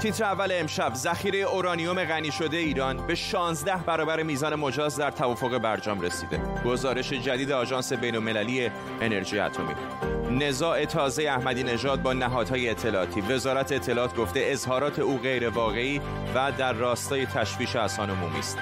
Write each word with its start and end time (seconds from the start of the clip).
تیتر 0.00 0.24
اول 0.24 0.48
امشب 0.52 0.94
ذخیره 0.94 1.38
اورانیوم 1.38 2.04
غنی 2.04 2.32
شده 2.32 2.56
ایران 2.56 3.06
به 3.06 3.14
16 3.14 3.76
برابر 3.76 4.22
میزان 4.22 4.54
مجاز 4.54 4.96
در 4.96 5.10
توافق 5.10 5.58
برجام 5.58 6.00
رسیده. 6.00 6.40
گزارش 6.64 7.12
جدید 7.12 7.52
آژانس 7.52 7.92
بین‌المللی 7.92 8.70
انرژی 9.00 9.38
اتمی. 9.38 9.74
نزاع 10.30 10.84
تازه 10.84 11.22
احمدی 11.22 11.62
نژاد 11.62 12.02
با 12.02 12.12
نهادهای 12.12 12.68
اطلاعاتی. 12.68 13.20
وزارت 13.20 13.72
اطلاعات 13.72 14.16
گفته 14.16 14.40
اظهارات 14.44 14.98
او 14.98 15.18
غیر 15.18 15.48
واقعی 15.48 16.00
و 16.34 16.52
در 16.58 16.72
راستای 16.72 17.26
تشویش 17.26 17.76
اسان 17.76 18.10
عمومی 18.10 18.38
است. 18.38 18.58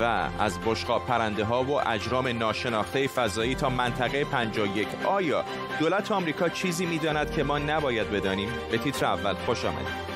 و 0.00 0.28
از 0.38 0.58
بشقاب 0.66 1.06
پرنده 1.06 1.44
ها 1.44 1.62
و 1.62 1.88
اجرام 1.88 2.28
ناشناخته 2.28 3.06
فضایی 3.06 3.54
تا 3.54 3.70
منطقه 3.70 4.24
51 4.24 4.88
آیا 5.04 5.44
دولت 5.80 6.12
آمریکا 6.12 6.48
چیزی 6.48 6.86
می‌داند 6.86 7.30
که 7.30 7.42
ما 7.42 7.58
نباید 7.58 8.10
بدانیم؟ 8.10 8.48
به 8.70 8.78
تیتر 8.78 9.06
اول 9.06 9.34
خوش 9.34 9.64
آمدید. 9.64 10.13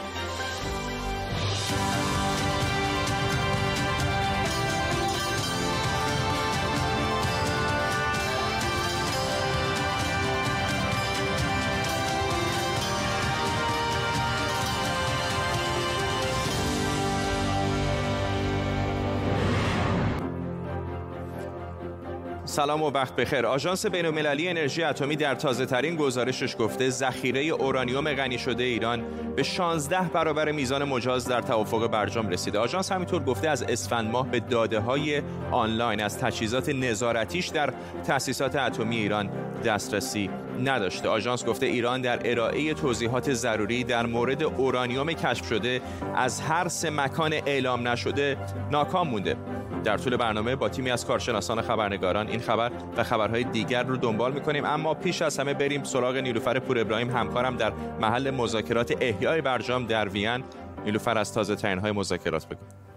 سلام 22.48 22.82
و 22.82 22.90
وقت 22.90 23.16
بخیر. 23.16 23.46
آژانس 23.46 23.86
بین‌المللی 23.86 24.48
انرژی 24.48 24.82
اتمی 24.82 25.16
در 25.16 25.34
تازه 25.34 25.66
ترین 25.66 25.96
گزارشش 25.96 26.56
گفته 26.58 26.90
ذخیره 26.90 27.40
اورانیوم 27.40 28.12
غنی 28.12 28.38
شده 28.38 28.62
ایران 28.64 29.04
به 29.36 29.42
16 29.42 30.00
برابر 30.02 30.52
میزان 30.52 30.84
مجاز 30.84 31.28
در 31.28 31.40
توافق 31.40 31.86
برجام 31.86 32.28
رسیده. 32.28 32.58
آژانس 32.58 32.92
همینطور 32.92 33.22
گفته 33.22 33.48
از 33.48 33.62
اسفند 33.62 34.10
ماه 34.10 34.28
به 34.28 34.40
داده 34.40 34.80
های 34.80 35.22
آنلاین 35.50 36.02
از 36.02 36.18
تجهیزات 36.18 36.68
نظارتیش 36.68 37.48
در 37.48 37.72
تأسیسات 38.06 38.56
اتمی 38.56 38.96
ایران 38.96 39.30
دسترسی 39.62 40.30
نداشته. 40.64 41.08
آژانس 41.08 41.44
گفته 41.44 41.66
ایران 41.66 42.00
در 42.00 42.30
ارائه 42.30 42.74
توضیحات 42.74 43.32
ضروری 43.32 43.84
در 43.84 44.06
مورد 44.06 44.42
اورانیوم 44.42 45.12
کشف 45.12 45.48
شده 45.48 45.80
از 46.16 46.40
هر 46.40 46.68
سه 46.68 46.90
مکان 46.90 47.32
اعلام 47.46 47.88
نشده 47.88 48.36
ناکام 48.70 49.08
مونده. 49.08 49.36
در 49.84 49.96
طول 49.96 50.16
برنامه 50.16 50.56
با 50.56 50.68
تیمی 50.68 50.90
از 50.90 51.06
کارشناسان 51.06 51.62
خبرنگاران 51.62 52.28
این 52.28 52.40
خبر 52.40 52.72
و 52.96 53.04
خبرهای 53.04 53.44
دیگر 53.44 53.82
رو 53.82 53.96
دنبال 53.96 54.32
می‌کنیم 54.32 54.64
اما 54.64 54.94
پیش 54.94 55.22
از 55.22 55.38
همه 55.38 55.54
بریم 55.54 55.84
سراغ 55.84 56.16
نیلوفر 56.16 56.58
پور 56.58 56.78
ابراهیم 56.78 57.10
همکارم 57.10 57.56
در 57.56 57.72
محل 58.00 58.30
مذاکرات 58.30 58.94
احیای 59.00 59.40
برجام 59.40 59.86
در 59.86 60.08
وین. 60.08 60.44
نیلوفر 60.84 61.18
از 61.18 61.34
تازه 61.34 61.56
ترین 61.56 61.78
های 61.78 61.92
مذاکرات 61.92 62.46
بگو. 62.46 62.87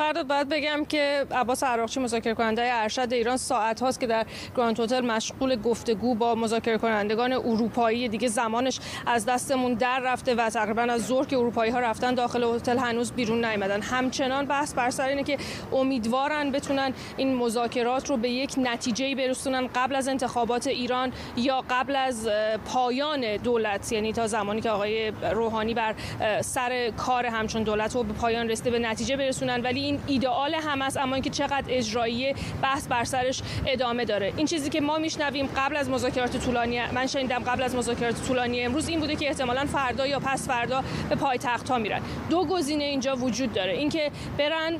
فرداد 0.00 0.26
باید 0.26 0.48
بگم 0.48 0.84
که 0.84 1.26
عباس 1.30 1.64
عراقچی 1.64 2.00
مذاکره 2.00 2.34
کننده 2.34 2.62
ارشد 2.64 3.12
ایران 3.12 3.36
ساعت 3.36 3.80
هاست 3.80 4.00
که 4.00 4.06
در 4.06 4.26
گراند 4.56 4.80
هتل 4.80 5.00
مشغول 5.00 5.56
گفتگو 5.56 6.14
با 6.14 6.34
مذاکره 6.34 6.78
کنندگان 6.78 7.32
اروپایی. 7.32 8.08
دیگه 8.08 8.28
زمانش 8.28 8.80
از 9.06 9.26
دستمون 9.26 9.74
در 9.74 10.00
رفته 10.00 10.34
و 10.34 10.50
تقریبا 10.50 10.82
از 10.82 11.06
ظهر 11.06 11.26
که 11.26 11.36
اروپایی 11.36 11.72
ها 11.72 11.80
رفتن 11.80 12.14
داخل 12.14 12.44
هتل 12.44 12.78
هنوز 12.78 13.12
بیرون 13.12 13.44
نیامدن. 13.44 13.82
همچنان 13.82 14.46
بحث 14.46 14.74
بر 14.74 14.90
سر 14.90 15.08
اینه 15.08 15.22
که 15.22 15.38
امیدوارن 15.72 16.50
بتونن 16.50 16.92
این 17.16 17.34
مذاکرات 17.34 18.10
رو 18.10 18.16
به 18.16 18.30
یک 18.30 18.54
نتیجه 18.58 19.14
برسونن 19.14 19.68
قبل 19.74 19.94
از 19.94 20.08
انتخابات 20.08 20.66
ایران 20.66 21.12
یا 21.36 21.64
قبل 21.70 21.96
از 21.96 22.28
پایان 22.64 23.36
دولت. 23.36 23.92
یعنی 23.92 24.12
تا 24.12 24.26
زمانی 24.26 24.60
که 24.60 24.70
آقای 24.70 25.12
روحانی 25.32 25.74
بر 25.74 25.94
سر 26.40 26.90
کار 26.90 27.26
همچون 27.26 27.62
دولت 27.62 27.94
رو 27.94 28.02
به 28.02 28.12
پایان 28.12 28.48
رسیده 28.48 28.70
به 28.70 28.78
نتیجه 28.78 29.16
برسونن. 29.16 29.60
ولی 29.60 29.89
این 29.90 30.00
ایدئال 30.06 30.54
هم 30.54 30.82
است 30.82 30.96
اما 30.96 31.14
اینکه 31.14 31.30
چقدر 31.30 31.64
اجرایی 31.68 32.34
بحث 32.62 32.86
بر 32.88 33.04
سرش 33.04 33.42
ادامه 33.66 34.04
داره. 34.04 34.32
این 34.36 34.46
چیزی 34.46 34.70
که 34.70 34.80
ما 34.80 34.98
میشنویم 34.98 35.48
قبل 35.56 35.76
از 35.76 35.90
مذاکرات 35.90 36.44
طولانی 36.44 36.80
من 36.94 37.06
شنیدم 37.06 37.38
قبل 37.38 37.62
از 37.62 37.74
مذاکرات 37.74 38.26
طولانی 38.26 38.62
امروز 38.62 38.88
این 38.88 39.00
بوده 39.00 39.16
که 39.16 39.28
احتمالا 39.28 39.64
فردا 39.64 40.06
یا 40.06 40.20
پس 40.20 40.48
فردا 40.48 40.84
به 41.08 41.14
پایتخت 41.14 41.68
ها 41.70 41.78
میرن. 41.78 42.00
دو 42.30 42.44
گزینه 42.44 42.84
اینجا 42.84 43.16
وجود 43.16 43.52
داره. 43.52 43.72
اینکه 43.72 44.10
برن 44.38 44.76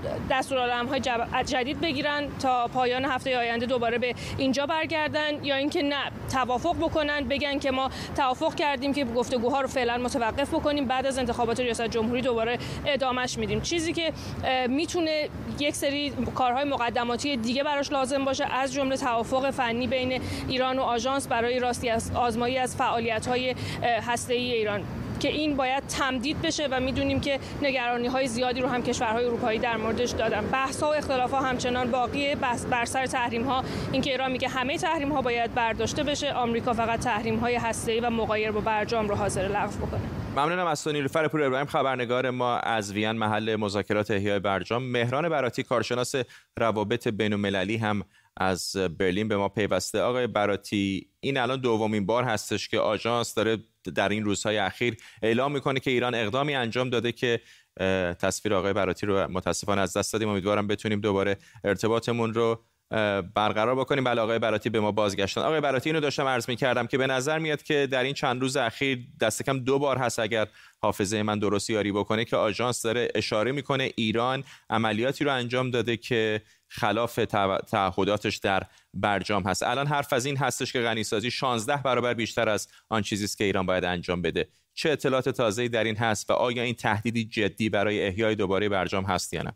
های 0.89 1.01
جدید 1.45 1.81
بگیرن 1.81 2.29
تا 2.43 2.69
پایان 2.69 3.05
هفته 3.05 3.39
آینده 3.39 3.67
دوباره 3.67 3.99
به 3.99 4.15
اینجا 4.39 4.67
برگردن 4.67 5.45
یا 5.45 5.57
اینکه 5.57 5.83
نه 5.83 6.11
توافق 6.33 6.77
بکنن 6.77 7.25
بگن 7.25 7.59
که 7.59 7.71
ما 7.71 7.91
توافق 8.17 8.55
کردیم 8.55 8.95
که 8.95 9.05
گفتگوها 9.05 9.61
رو 9.61 9.69
فعلا 9.69 9.99
متوقف 9.99 10.55
بکنیم 10.55 10.85
بعد 10.85 11.07
از 11.07 11.19
انتخابات 11.19 11.61
ریاست 11.61 11.89
جمهوری 11.89 12.23
دوباره 12.23 12.59
ادامش 12.87 13.39
میدیم. 13.39 13.61
چیزی 13.61 13.93
که 13.93 14.13
می‌تونه 14.69 15.00
می‌تونه 15.01 15.29
یک 15.59 15.75
سری 15.75 16.13
کارهای 16.35 16.65
مقدماتی 16.65 17.37
دیگه 17.37 17.65
براش 17.65 17.93
لازم 17.93 18.25
باشه 18.25 18.45
از 18.45 18.73
جمله 18.73 18.97
توافق 18.97 19.51
فنی 19.51 19.87
بین 19.87 20.21
ایران 20.49 20.79
و 20.79 20.83
آژانس 20.83 21.29
برای 21.29 21.59
راستی 21.59 21.89
از 21.89 22.11
آزمایی 22.15 22.59
از 22.59 22.77
فعالیت‌های 22.77 23.55
هسته‌ای 23.83 24.53
ایران 24.53 24.83
که 25.21 25.29
این 25.29 25.57
باید 25.57 25.83
تمدید 25.87 26.43
بشه 26.43 26.69
و 26.71 26.81
می‌دونیم 26.81 27.21
که 27.21 27.39
نگرانی 27.63 28.09
های 28.09 28.27
زیادی 28.27 28.61
رو 28.61 28.69
هم 28.69 28.83
کشورهای 28.83 29.25
اروپایی 29.25 29.59
در 29.59 29.77
موردش 29.77 30.11
دادن. 30.11 30.47
بحث 30.47 30.83
ها 30.83 30.91
و 30.91 30.95
اختلاف 30.95 31.31
ها 31.31 31.41
همچنان 31.41 31.91
باقیه. 31.91 32.37
بر 32.71 32.85
سر 32.85 33.07
تحریم 33.07 33.45
ها 33.45 33.65
اینکه 33.93 34.11
ایران 34.11 34.33
میگه 34.33 34.49
همه 34.49 34.79
تحریم 34.79 35.13
ها 35.13 35.23
باید 35.23 35.55
برداشته 35.55 36.03
بشه 36.03 36.33
آمریکا 36.33 36.73
فقط 36.73 37.01
تحریم 37.01 37.39
های 37.39 37.55
هسته‌ای 37.55 38.01
و 38.01 38.11
مغایر 38.11 38.51
با 38.51 38.61
برجام 38.61 39.09
رو 39.09 39.15
حاضر 39.15 39.43
لغو 39.43 39.87
بکنه. 39.87 40.20
ممنونم 40.37 40.67
از 40.67 40.85
تو 40.85 40.93
نیلوفر 40.93 41.29
پور 41.29 41.43
ابراهیم 41.43 41.67
خبرنگار 41.67 42.31
ما 42.31 42.57
از 42.59 42.93
وین 42.93 43.13
محل 43.13 43.57
مذاکرات 43.57 44.11
احیای 44.11 44.39
برجام. 44.39 44.83
مهران 44.83 45.29
براتی 45.29 45.63
کارشناس 45.63 46.15
روابط 46.59 47.09
بین 47.09 47.33
المللی 47.33 47.77
هم 47.77 48.03
از 48.37 48.77
برلین 48.99 49.29
به 49.29 49.37
ما 49.37 49.49
پیوسته. 49.49 50.01
آقای 50.01 50.27
براتی 50.27 51.09
این 51.21 51.37
الان 51.37 51.61
دومین 51.61 52.07
بار 52.07 52.25
هستش 52.25 52.69
که 52.69 52.79
آژانس 52.79 53.35
داره 53.35 53.59
در 53.95 54.09
این 54.09 54.25
روزهای 54.25 54.59
اخیر 54.59 54.97
اعلام 55.23 55.53
می‌کنه 55.53 55.81
که 55.81 55.91
ایران 55.91 56.15
اقدامی 56.15 56.55
انجام 56.55 56.91
داده 56.91 57.13
که 57.13 57.41
تصویر 58.21 58.55
آقای 58.55 58.73
براتی 58.73 59.07
رو 59.07 59.29
متاسفانه 59.29 59.81
از 59.81 59.97
دست 59.97 60.13
دادیم. 60.13 60.29
امیدوارم 60.29 60.67
بتونیم 60.67 61.01
دوباره 61.01 61.37
ارتباطمون 61.65 62.35
رو 62.35 62.65
برقرار 63.35 63.75
بکنیم. 63.75 64.05
بله 64.05 64.21
آقای 64.21 64.39
براتی 64.39 64.71
به 64.71 64.81
ما 64.81 64.93
بازگشتن. 64.93 65.41
آقای 65.41 65.61
براتی 65.61 65.89
اینو 65.89 66.01
داشتم 66.01 66.27
عرض 66.27 66.49
می 66.49 66.57
کردم 66.57 66.87
که 66.87 66.99
به 66.99 67.07
نظر 67.07 67.39
میاد 67.39 67.63
که 67.63 67.89
در 67.91 68.03
این 68.03 68.15
چند 68.15 68.41
روز 68.41 68.57
اخیر 68.57 68.99
دست 69.21 69.43
کم 69.43 69.59
دو 69.59 69.79
بار 69.79 69.99
هست 69.99 70.19
اگر 70.19 70.47
حافظه 70.83 71.23
من 71.23 71.39
درست 71.39 71.71
یاری 71.71 71.93
بکنه 71.93 72.25
که 72.25 72.37
آژانس 72.37 72.83
داره 72.83 73.09
اشاره 73.15 73.53
می‌کنه 73.53 73.91
ایران 73.97 74.45
عملیاتی 74.71 75.25
رو 75.25 75.35
انجام 75.35 75.71
داده 75.71 75.97
که 75.97 76.43
خلاف 76.69 77.21
تعهداتش 77.69 78.37
در 78.37 78.63
برجام 78.95 79.43
هست. 79.43 79.63
الان 79.63 79.87
حرف 79.87 80.13
از 80.13 80.27
این 80.27 80.37
هستش 80.37 80.73
که 80.73 80.81
غنیسازی 80.81 81.31
16 81.31 81.77
برابر 81.77 82.15
بیشتر 82.15 82.49
از 82.49 82.69
آن 82.89 83.03
چیزی 83.03 83.25
است 83.25 83.39
که 83.39 83.45
ایران 83.45 83.67
باید 83.67 83.85
انجام 83.85 84.23
بده. 84.23 84.49
چه 84.75 84.91
اطلاعات 84.91 85.29
تازه‌ای 85.29 85.69
در 85.69 85.85
این 85.85 85.97
هست 85.97 86.31
و 86.31 86.33
آیا 86.33 86.63
این 86.63 86.75
تهدیدی 86.75 87.25
جدی 87.25 87.69
برای 87.69 88.07
احیای 88.07 88.35
دوباره 88.35 88.69
برجام 88.69 89.05
هست 89.05 89.35
یا 89.35 89.43
نه؟ 89.43 89.53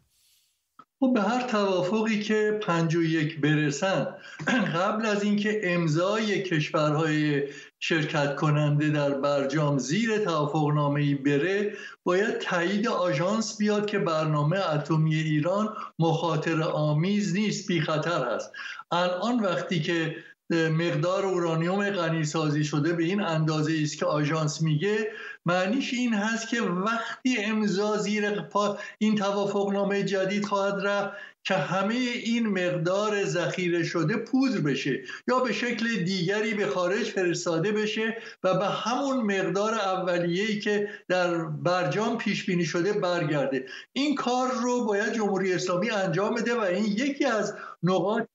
خب 1.05 1.13
به 1.13 1.23
هر 1.23 1.43
توافقی 1.47 2.21
که 2.21 2.59
پنج 2.63 2.97
و 2.97 3.03
یک 3.03 3.41
برسن 3.41 4.07
قبل 4.77 5.07
از 5.07 5.23
اینکه 5.23 5.61
امضای 5.65 6.43
کشورهای 6.43 7.43
شرکت 7.81 8.37
کننده 8.37 8.91
در 8.91 9.11
برجام 9.11 9.79
زیر 9.79 10.19
توافق 10.19 10.95
ای 10.97 11.15
بره 11.15 11.73
باید 12.05 12.39
تایید 12.39 12.89
آژانس 12.89 13.59
بیاد 13.59 13.87
که 13.87 13.99
برنامه 13.99 14.75
اتمی 14.75 15.15
ایران 15.15 15.77
مخاطر 15.99 16.63
آمیز 16.63 17.35
نیست 17.35 17.69
بی 17.69 17.81
خطر 17.81 18.35
هست 18.35 18.53
الان 18.91 19.41
وقتی 19.41 19.83
که 19.83 20.17
مقدار 20.55 21.27
اورانیوم 21.27 21.91
غنی 21.91 22.25
سازی 22.25 22.65
شده 22.65 22.93
به 22.93 23.05
این 23.05 23.21
اندازه 23.21 23.73
است 23.83 23.99
که 23.99 24.07
آژانس 24.07 24.63
میگه 24.63 25.11
معنیش 25.47 25.95
این 25.95 26.15
هست 26.15 26.49
که 26.49 26.63
وقتی 26.63 27.39
امضا 27.39 27.97
زیر 27.97 28.31
پا 28.31 28.79
این 28.99 29.15
توافقنامه 29.15 30.03
جدید 30.03 30.45
خواهد 30.45 30.87
رفت 30.87 31.13
که 31.45 31.55
همه 31.55 31.95
این 31.95 32.47
مقدار 32.47 33.25
ذخیره 33.25 33.85
شده 33.85 34.17
پودر 34.17 34.61
بشه 34.61 35.03
یا 35.29 35.41
به 35.41 35.53
شکل 35.53 36.05
دیگری 36.05 36.55
به 36.55 36.67
خارج 36.67 37.05
فرستاده 37.05 37.73
بشه 37.73 38.17
و 38.45 38.59
به 38.59 38.67
همون 38.67 39.17
مقدار 39.17 39.75
اولیه‌ای 39.75 40.61
که 40.61 40.89
در 41.09 41.45
برجام 41.45 42.19
پیش 42.19 42.47
بینی 42.47 42.65
شده 42.65 42.93
برگرده. 42.93 43.67
این 43.93 44.15
کار 44.15 44.51
رو 44.63 44.85
باید 44.85 45.13
جمهوری 45.13 45.53
اسلامی 45.53 45.91
انجام 45.91 46.35
بده 46.35 46.55
و 46.55 46.61
این 46.61 46.85
یکی 46.85 47.25
از 47.25 47.55
نقاط 47.83 48.27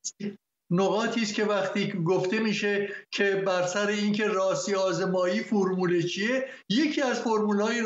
نقاطی 0.71 1.21
است 1.21 1.33
که 1.33 1.45
وقتی 1.45 1.91
گفته 1.91 2.39
میشه 2.39 2.89
که 3.11 3.43
بر 3.47 3.67
سر 3.67 3.87
اینکه 3.87 4.27
راسی 4.27 4.75
آزمایی 4.75 5.39
فرمول 5.39 6.07
چیه 6.07 6.45
یکی 6.69 7.01
از 7.01 7.19
فرمولهای 7.21 7.81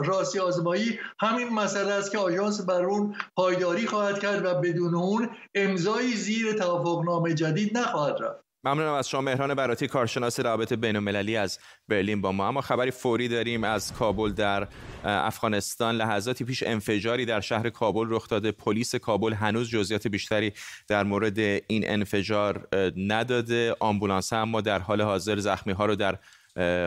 راسی 0.00 0.38
آزمایی 0.38 0.98
همین 1.20 1.48
مسئله 1.48 1.92
است 1.92 2.10
که 2.10 2.18
آژانس 2.18 2.60
بر 2.60 2.84
اون 2.84 3.14
پایداری 3.36 3.86
خواهد 3.86 4.18
کرد 4.18 4.44
و 4.44 4.54
بدون 4.54 4.94
اون 4.94 5.30
امضای 5.54 6.12
زیر 6.12 6.52
توافقنامه 6.52 7.34
جدید 7.34 7.78
نخواهد 7.78 8.16
رفت. 8.22 8.51
ممنونم 8.64 8.92
از 8.92 9.08
شما 9.08 9.20
مهران 9.20 9.54
براتی 9.54 9.88
کارشناس 9.88 10.40
روابط 10.40 10.72
بین 10.72 10.96
المللی 10.96 11.36
از 11.36 11.58
برلین 11.88 12.20
با 12.20 12.32
ما. 12.32 12.48
اما 12.48 12.60
خبری 12.60 12.90
فوری 12.90 13.28
داریم 13.28 13.64
از 13.64 13.92
کابل 13.92 14.32
در 14.32 14.68
افغانستان. 15.04 15.94
لحظاتی 15.94 16.44
پیش 16.44 16.62
انفجاری 16.62 17.24
در 17.24 17.40
شهر 17.40 17.70
کابل 17.70 18.06
رخ 18.08 18.28
داده. 18.28 18.52
پلیس 18.52 18.94
کابل 18.94 19.32
هنوز 19.32 19.70
جزئیات 19.70 20.08
بیشتری 20.08 20.52
در 20.88 21.04
مورد 21.04 21.38
این 21.38 21.90
انفجار 21.90 22.68
نداده. 22.96 23.76
آمبولانس 23.80 24.32
اما 24.32 24.60
در 24.60 24.78
حال 24.78 25.00
حاضر. 25.00 25.38
زخمی 25.38 25.72
ها 25.72 25.86
رو 25.86 25.94
در 25.96 26.18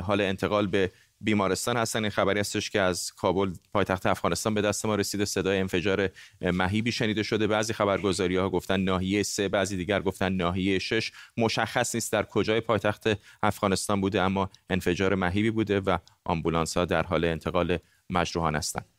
حال 0.01 0.21
انتقال 0.21 0.67
به 0.67 0.91
بیمارستان 1.21 1.77
هستن. 1.77 1.99
این 1.99 2.09
خبری 2.09 2.39
هستش 2.39 2.69
که 2.69 2.81
از 2.81 3.13
کابل 3.13 3.53
پایتخت 3.73 4.05
افغانستان 4.05 4.53
به 4.53 4.61
دست 4.61 4.85
ما 4.85 4.95
رسیده. 4.95 5.25
صدای 5.25 5.59
انفجار 5.59 6.09
مهیبی 6.41 6.91
شنیده 6.91 7.23
شده. 7.23 7.47
بعضی 7.47 7.73
خبرگزاری 7.73 8.35
ها 8.35 8.49
گفتن 8.49 8.79
ناحیه 8.79 9.23
سه 9.23 9.49
بعضی 9.49 9.77
دیگر 9.77 10.01
گفتن 10.01 10.33
ناحیه 10.33 10.79
شش. 10.79 11.11
مشخص 11.37 11.95
نیست 11.95 12.11
در 12.11 12.23
کجای 12.23 12.61
پایتخت 12.61 13.07
افغانستان 13.43 14.01
بوده 14.01 14.21
اما 14.21 14.49
انفجار 14.69 15.15
مهیبی 15.15 15.51
بوده 15.51 15.79
و 15.79 15.97
آمبولانس 16.25 16.77
ها 16.77 16.85
در 16.85 17.03
حال 17.03 17.25
انتقال 17.25 17.77
مجروحان 18.09 18.55
هستند. 18.55 18.94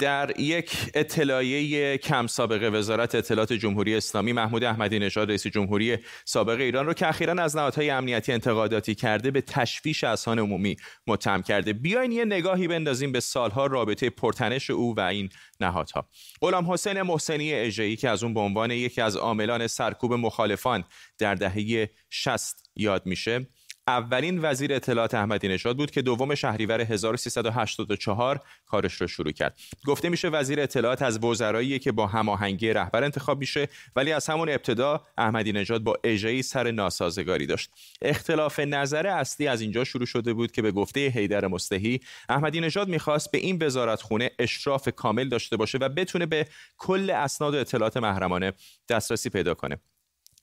در 0.00 0.40
یک 0.40 0.90
اطلاعیه 0.94 1.98
کم 1.98 2.26
سابقه 2.26 2.68
وزارت 2.68 3.14
اطلاعات 3.14 3.52
جمهوری 3.52 3.96
اسلامی 3.96 4.32
محمود 4.32 4.64
احمدی 4.64 4.98
نژاد 4.98 5.28
رئیس 5.28 5.46
جمهوری 5.46 5.98
سابق 6.24 6.60
ایران 6.60 6.86
رو 6.86 6.94
که 6.94 7.08
اخیرا 7.08 7.42
از 7.42 7.56
نهادهای 7.56 7.90
امنیتی 7.90 8.32
انتقاداتی 8.32 8.94
کرده 8.94 9.30
به 9.30 9.40
تشویش 9.40 10.04
اذهان 10.04 10.38
عمومی 10.38 10.76
متهم 11.06 11.42
کرده. 11.42 11.72
بیاین 11.72 12.12
یه 12.12 12.24
نگاهی 12.24 12.68
بندازیم 12.68 13.12
به 13.12 13.20
سالها 13.20 13.66
رابطه 13.66 14.10
پرتنش 14.10 14.70
او 14.70 14.94
و 14.96 15.00
این 15.00 15.28
نهادها. 15.60 16.08
غلام 16.40 16.72
حسین 16.72 17.02
محسنی 17.02 17.54
اژه‌ای 17.54 17.96
که 17.96 18.08
از 18.08 18.24
اون 18.24 18.34
به 18.34 18.40
عنوان 18.40 18.70
یکی 18.70 19.00
از 19.00 19.16
عاملان 19.16 19.66
سرکوب 19.66 20.12
مخالفان 20.12 20.84
در 21.18 21.34
دهه 21.34 21.90
60 22.10 22.70
یاد 22.76 23.06
میشه 23.06 23.46
اولین 23.88 24.38
وزیر 24.42 24.72
اطلاعات 24.72 25.14
احمدی 25.14 25.48
نژاد 25.48 25.76
بود 25.76 25.90
که 25.90 26.02
دوم 26.02 26.34
شهریور 26.34 26.80
1384 26.80 28.40
کارش 28.66 29.00
رو 29.00 29.06
شروع 29.06 29.32
کرد. 29.32 29.58
گفته 29.86 30.08
میشه 30.08 30.28
وزیر 30.28 30.60
اطلاعات 30.60 31.02
از 31.02 31.24
وزرایی 31.24 31.78
که 31.78 31.92
با 31.92 32.06
هماهنگی 32.06 32.72
رهبر 32.72 33.04
انتخاب 33.04 33.38
میشه 33.38 33.68
ولی 33.96 34.12
از 34.12 34.26
همون 34.26 34.48
ابتدا 34.48 35.02
احمدی 35.18 35.52
نژاد 35.52 35.82
با 35.82 35.98
اجایی 36.04 36.42
سر 36.42 36.70
ناسازگاری 36.70 37.46
داشت. 37.46 37.70
اختلاف 38.02 38.60
نظر 38.60 39.06
اصلی 39.06 39.46
از 39.46 39.60
اینجا 39.60 39.84
شروع 39.84 40.06
شده 40.06 40.32
بود 40.32 40.52
که 40.52 40.62
به 40.62 40.72
گفته 40.72 41.08
حیدر 41.08 41.46
مستحی 41.46 42.00
احمدی 42.28 42.60
نژاد 42.60 42.88
می‌خواست 42.88 43.30
به 43.30 43.38
این 43.38 43.62
وزارت 43.62 44.02
خونه 44.02 44.30
اشراف 44.38 44.88
کامل 44.88 45.28
داشته 45.28 45.56
باشه 45.56 45.78
و 45.78 45.88
بتونه 45.88 46.26
به 46.26 46.46
کل 46.78 47.10
اسناد 47.10 47.54
و 47.54 47.58
اطلاعات 47.58 47.96
محرمانه 47.96 48.52
دسترسی 48.88 49.30
پیدا 49.30 49.54
کنه. 49.54 49.78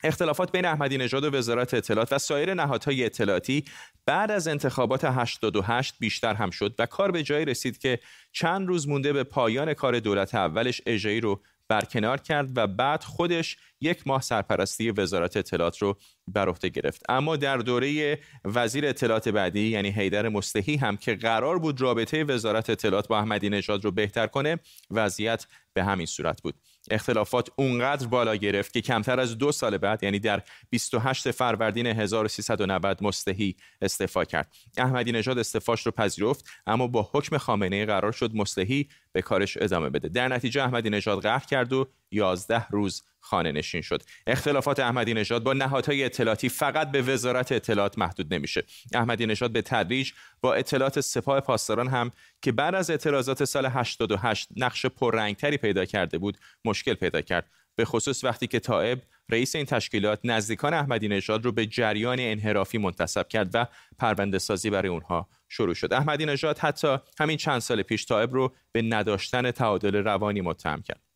اختلافات 0.03 0.51
بین 0.51 0.65
احمدی 0.65 0.97
نژاد 0.97 1.23
و 1.23 1.37
وزارت 1.37 1.73
اطلاعات 1.73 2.13
و 2.13 2.17
سایر 2.17 2.53
نهادهای 2.53 3.05
اطلاعاتی 3.05 3.65
بعد 4.05 4.31
از 4.31 4.47
انتخابات 4.47 5.05
88 5.05 5.95
بیشتر 5.99 6.33
هم 6.33 6.49
شد 6.49 6.75
و 6.79 6.85
کار 6.85 7.11
به 7.11 7.23
جایی 7.23 7.45
رسید 7.45 7.77
که 7.77 7.99
چند 8.31 8.67
روز 8.67 8.87
مونده 8.87 9.13
به 9.13 9.23
پایان 9.23 9.73
کار 9.73 9.99
دولت 9.99 10.35
اولش 10.35 10.81
اجایی 10.85 11.21
رو 11.21 11.41
برکنار 11.71 12.17
کرد 12.17 12.57
و 12.57 12.67
بعد 12.67 13.03
خودش 13.03 13.57
یک 13.81 14.07
ماه 14.07 14.21
سرپرستی 14.21 14.91
وزارت 14.91 15.37
اطلاعات 15.37 15.77
رو 15.77 15.97
بر 16.27 16.49
عهده 16.49 16.69
گرفت. 16.69 17.03
اما 17.09 17.35
در 17.35 17.57
دوره 17.57 18.19
وزیر 18.45 18.85
اطلاعات 18.85 19.29
بعدی 19.29 19.67
یعنی 19.67 19.89
حیدر 19.89 20.29
مستحی 20.29 20.75
هم 20.75 20.97
که 20.97 21.15
قرار 21.15 21.59
بود 21.59 21.81
رابطه 21.81 22.23
وزارت 22.23 22.69
اطلاعات 22.69 23.07
با 23.07 23.19
احمدی 23.19 23.49
نژاد 23.49 23.85
رو 23.85 23.91
بهتر 23.91 24.27
کنه 24.27 24.59
وضعیت 24.91 25.45
به 25.73 25.83
همین 25.83 26.05
صورت 26.05 26.41
بود. 26.41 26.55
اختلافات 26.91 27.49
اونقدر 27.55 28.07
بالا 28.07 28.35
گرفت 28.35 28.73
که 28.73 28.81
کمتر 28.81 29.19
از 29.19 29.37
دو 29.37 29.51
سال 29.51 29.77
بعد 29.77 30.03
یعنی 30.03 30.19
در 30.19 30.41
28 30.69 31.31
فروردین 31.31 31.87
1390 31.87 33.03
مستحی 33.03 33.55
استعفا 33.81 34.25
کرد. 34.25 34.53
احمدی 34.77 35.11
نژاد 35.11 35.39
استعفاش 35.39 35.85
رو 35.85 35.91
پذیرفت 35.91 36.45
اما 36.67 36.87
با 36.87 37.09
حکم 37.13 37.37
خامنه 37.37 37.85
قرار 37.85 38.11
شد 38.11 38.35
مستحی 38.35 38.87
به 39.11 39.21
کارش 39.21 39.57
ادامه 39.61 39.89
بده. 39.89 40.09
در 40.09 40.27
نتیجه 40.27 40.63
احمدی 40.63 40.89
نژاد 40.89 41.21
قهر 41.21 41.45
کرد 41.45 41.73
و 41.73 41.87
11 42.11 42.67
روز 42.67 43.03
خانه 43.21 43.51
نشین 43.51 43.81
شد. 43.81 44.03
اختلافات 44.27 44.79
احمدی 44.79 45.13
نژاد 45.13 45.43
با 45.43 45.53
نهادهای 45.53 46.03
اطلاعاتی 46.03 46.49
فقط 46.49 46.91
به 46.91 47.01
وزارت 47.01 47.51
اطلاعات 47.51 47.97
محدود 47.97 48.33
نمیشه. 48.33 48.63
احمدی 48.93 49.25
نژاد 49.25 49.51
به 49.51 49.61
تدریج 49.61 50.11
با 50.41 50.53
اطلاعات 50.53 50.99
سپاه 50.99 51.39
پاسداران 51.39 51.87
هم 51.87 52.11
که 52.41 52.51
بعد 52.51 52.75
از 52.75 52.89
اعتراضات 52.89 53.43
سال 53.43 53.65
88 53.65 54.47
نقش 54.57 54.85
پررنگتری 54.85 55.57
پیدا 55.57 55.85
کرده 55.85 56.17
بود 56.17 56.37
مشکل 56.65 56.93
پیدا 56.93 57.21
کرد. 57.21 57.49
به 57.75 57.85
خصوص 57.85 58.23
وقتی 58.23 58.47
که 58.47 58.59
طائب 58.59 59.01
رئیس 59.29 59.55
این 59.55 59.65
تشکیلات 59.65 60.19
نزدیکان 60.23 60.73
احمدی 60.73 61.07
نژاد 61.07 61.45
رو 61.45 61.51
به 61.51 61.65
جریان 61.65 62.17
انحرافی 62.19 62.77
منتصب 62.77 63.27
کرد 63.27 63.49
و 63.53 63.67
پرونده 63.99 64.39
سازی 64.39 64.69
برای 64.69 64.89
اونها 64.89 65.29
شروع 65.49 65.73
شد. 65.73 65.93
احمدی 65.93 66.25
نژاد 66.25 66.57
حتی 66.57 66.97
همین 67.19 67.37
چند 67.37 67.59
سال 67.59 67.81
پیش 67.81 68.05
طائب 68.05 68.33
رو 68.33 68.53
به 68.71 68.81
نداشتن 68.81 69.51
تعادل 69.51 69.95
روانی 69.95 70.41
متهم 70.41 70.81
کرد. 70.81 71.10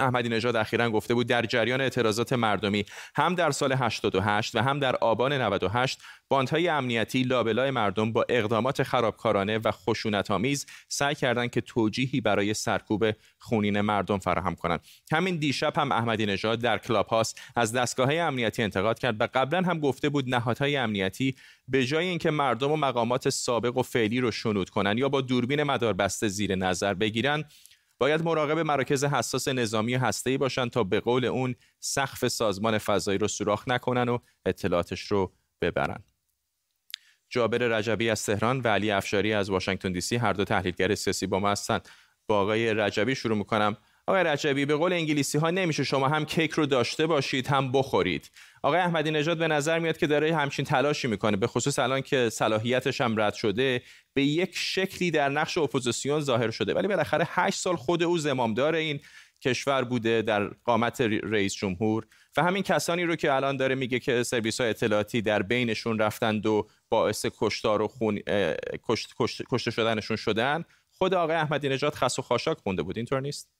احمدی 0.00 0.28
نژاد 0.28 0.56
اخیرا 0.56 0.90
گفته 0.90 1.14
بود 1.14 1.26
در 1.26 1.42
جریان 1.42 1.80
اعتراضات 1.80 2.32
مردمی 2.32 2.84
هم 3.14 3.34
در 3.34 3.50
سال 3.50 3.72
88 3.72 4.54
و 4.54 4.62
هم 4.62 4.78
در 4.80 4.96
آبان 4.96 5.32
98 5.32 5.98
باندهای 6.28 6.68
امنیتی 6.68 7.22
لابلای 7.22 7.70
مردم 7.70 8.12
با 8.12 8.26
اقدامات 8.28 8.82
خرابکارانه 8.82 9.58
و 9.58 9.70
خشونت‌آمیز 9.70 10.66
سعی 10.88 11.14
کردند 11.14 11.50
که 11.50 11.60
توجیهی 11.60 12.20
برای 12.20 12.54
سرکوب 12.54 13.10
خونین 13.38 13.80
مردم 13.80 14.18
فراهم 14.18 14.54
کنند. 14.54 14.80
همین 15.12 15.36
دیشب 15.36 15.78
هم 15.78 15.92
احمدی 15.92 16.26
نژاد 16.26 16.60
در 16.60 16.78
کلاب 16.78 17.06
هاست 17.06 17.40
از 17.56 17.72
دستگاه 17.72 18.14
امنیتی 18.14 18.62
انتقاد 18.62 18.98
کرد 18.98 19.20
و 19.20 19.28
قبلا 19.34 19.62
هم 19.62 19.80
گفته 19.80 20.08
بود 20.08 20.34
نهادهای 20.34 20.76
امنیتی 20.76 21.34
به 21.68 21.86
جای 21.86 22.06
اینکه 22.06 22.30
مردم 22.30 22.72
و 22.72 22.76
مقامات 22.76 23.28
سابق 23.28 23.76
و 23.76 23.82
فعلی 23.82 24.20
رو 24.20 24.30
شنود 24.30 24.70
کنند 24.70 24.98
یا 24.98 25.08
با 25.08 25.20
دوربین 25.20 25.62
مداربسته 25.62 26.28
زیر 26.28 26.54
نظر 26.54 26.94
بگیرند 26.94 27.44
باید 27.98 28.22
مراقب 28.22 28.58
مراکز 28.58 29.04
حساس 29.04 29.48
نظامی 29.48 29.94
هسته‌ای 29.94 30.38
باشند 30.38 30.70
تا 30.70 30.84
به 30.84 31.00
قول 31.00 31.24
اون 31.24 31.54
سقف 31.80 32.28
سازمان 32.28 32.78
فضایی 32.78 33.18
رو 33.18 33.28
سوراخ 33.28 33.68
نکنن 33.68 34.08
و 34.08 34.18
اطلاعاتش 34.46 35.02
رو 35.02 35.32
ببرن. 35.60 36.04
جابر 37.30 37.58
رجبی 37.58 38.10
از 38.10 38.26
تهران 38.26 38.60
و 38.60 38.68
علی 38.68 38.90
افشاری 38.90 39.32
از 39.32 39.50
واشنگتن 39.50 39.92
دی 39.92 40.00
سی 40.00 40.16
هر 40.16 40.32
دو 40.32 40.44
تحلیلگر 40.44 40.94
سیاسی 40.94 41.26
با 41.26 41.38
ما 41.38 41.50
هستند. 41.50 41.88
با 42.26 42.40
آقای 42.40 42.74
رجبی 42.74 43.14
شروع 43.14 43.38
می‌کنم 43.38 43.76
آقای 44.08 44.24
رجبی 44.24 44.64
به 44.64 44.76
قول 44.76 44.92
انگلیسی 44.92 45.38
ها 45.38 45.50
نمیشه 45.50 45.84
شما 45.84 46.08
هم 46.08 46.24
کیک 46.24 46.50
رو 46.50 46.66
داشته 46.66 47.06
باشید 47.06 47.46
هم 47.46 47.72
بخورید. 47.72 48.30
آقای 48.62 48.80
احمدی 48.80 49.10
نژاد 49.10 49.38
به 49.38 49.48
نظر 49.48 49.78
میاد 49.78 49.96
که 49.96 50.06
داره 50.06 50.36
همچین 50.36 50.64
تلاشی 50.64 51.08
می‌کنه 51.08 51.36
به 51.36 51.46
خصوص 51.46 51.78
الان 51.78 52.02
که 52.02 52.28
صلاحیتش 52.30 53.00
هم 53.00 53.20
رد 53.20 53.34
شده 53.34 53.82
به 54.14 54.24
یک 54.24 54.50
شکلی 54.54 55.10
در 55.10 55.28
نقش 55.28 55.58
اپوزیسیون 55.58 56.20
ظاهر 56.20 56.50
شده. 56.50 56.74
ولی 56.74 56.88
بالاخره 56.88 57.26
هشت 57.28 57.58
سال 57.58 57.76
خود 57.76 58.02
او 58.02 58.18
زمامدار 58.18 58.74
این 58.74 59.00
کشور 59.44 59.84
بوده 59.84 60.22
در 60.22 60.48
قامت 60.48 61.00
رئیس 61.00 61.54
جمهور. 61.54 62.06
و 62.36 62.42
همین 62.42 62.62
کسانی 62.62 63.04
رو 63.04 63.16
که 63.16 63.32
الان 63.32 63.56
داره 63.56 63.74
میگه 63.74 63.98
که 63.98 64.22
سرویس 64.22 64.60
های 64.60 64.70
اطلاعاتی 64.70 65.22
در 65.22 65.42
بینشون 65.42 65.98
رفتند 65.98 66.46
و 66.46 66.68
باعث 66.88 67.26
کشتار 67.38 67.82
و 67.82 67.88
خون 67.88 68.18
کشت، 68.88 69.12
کشته 69.50 69.70
شدنشون 69.70 70.16
شدن 70.16 70.64
خود 70.90 71.14
آقای 71.14 71.36
احمدی 71.36 71.68
نژاد 71.68 71.94
خس 71.94 72.18
و 72.18 72.22
خاشاک 72.22 72.58
مونده 72.66 72.82
بود. 72.82 72.96
اینطور 72.96 73.20
نیست؟ 73.20 73.57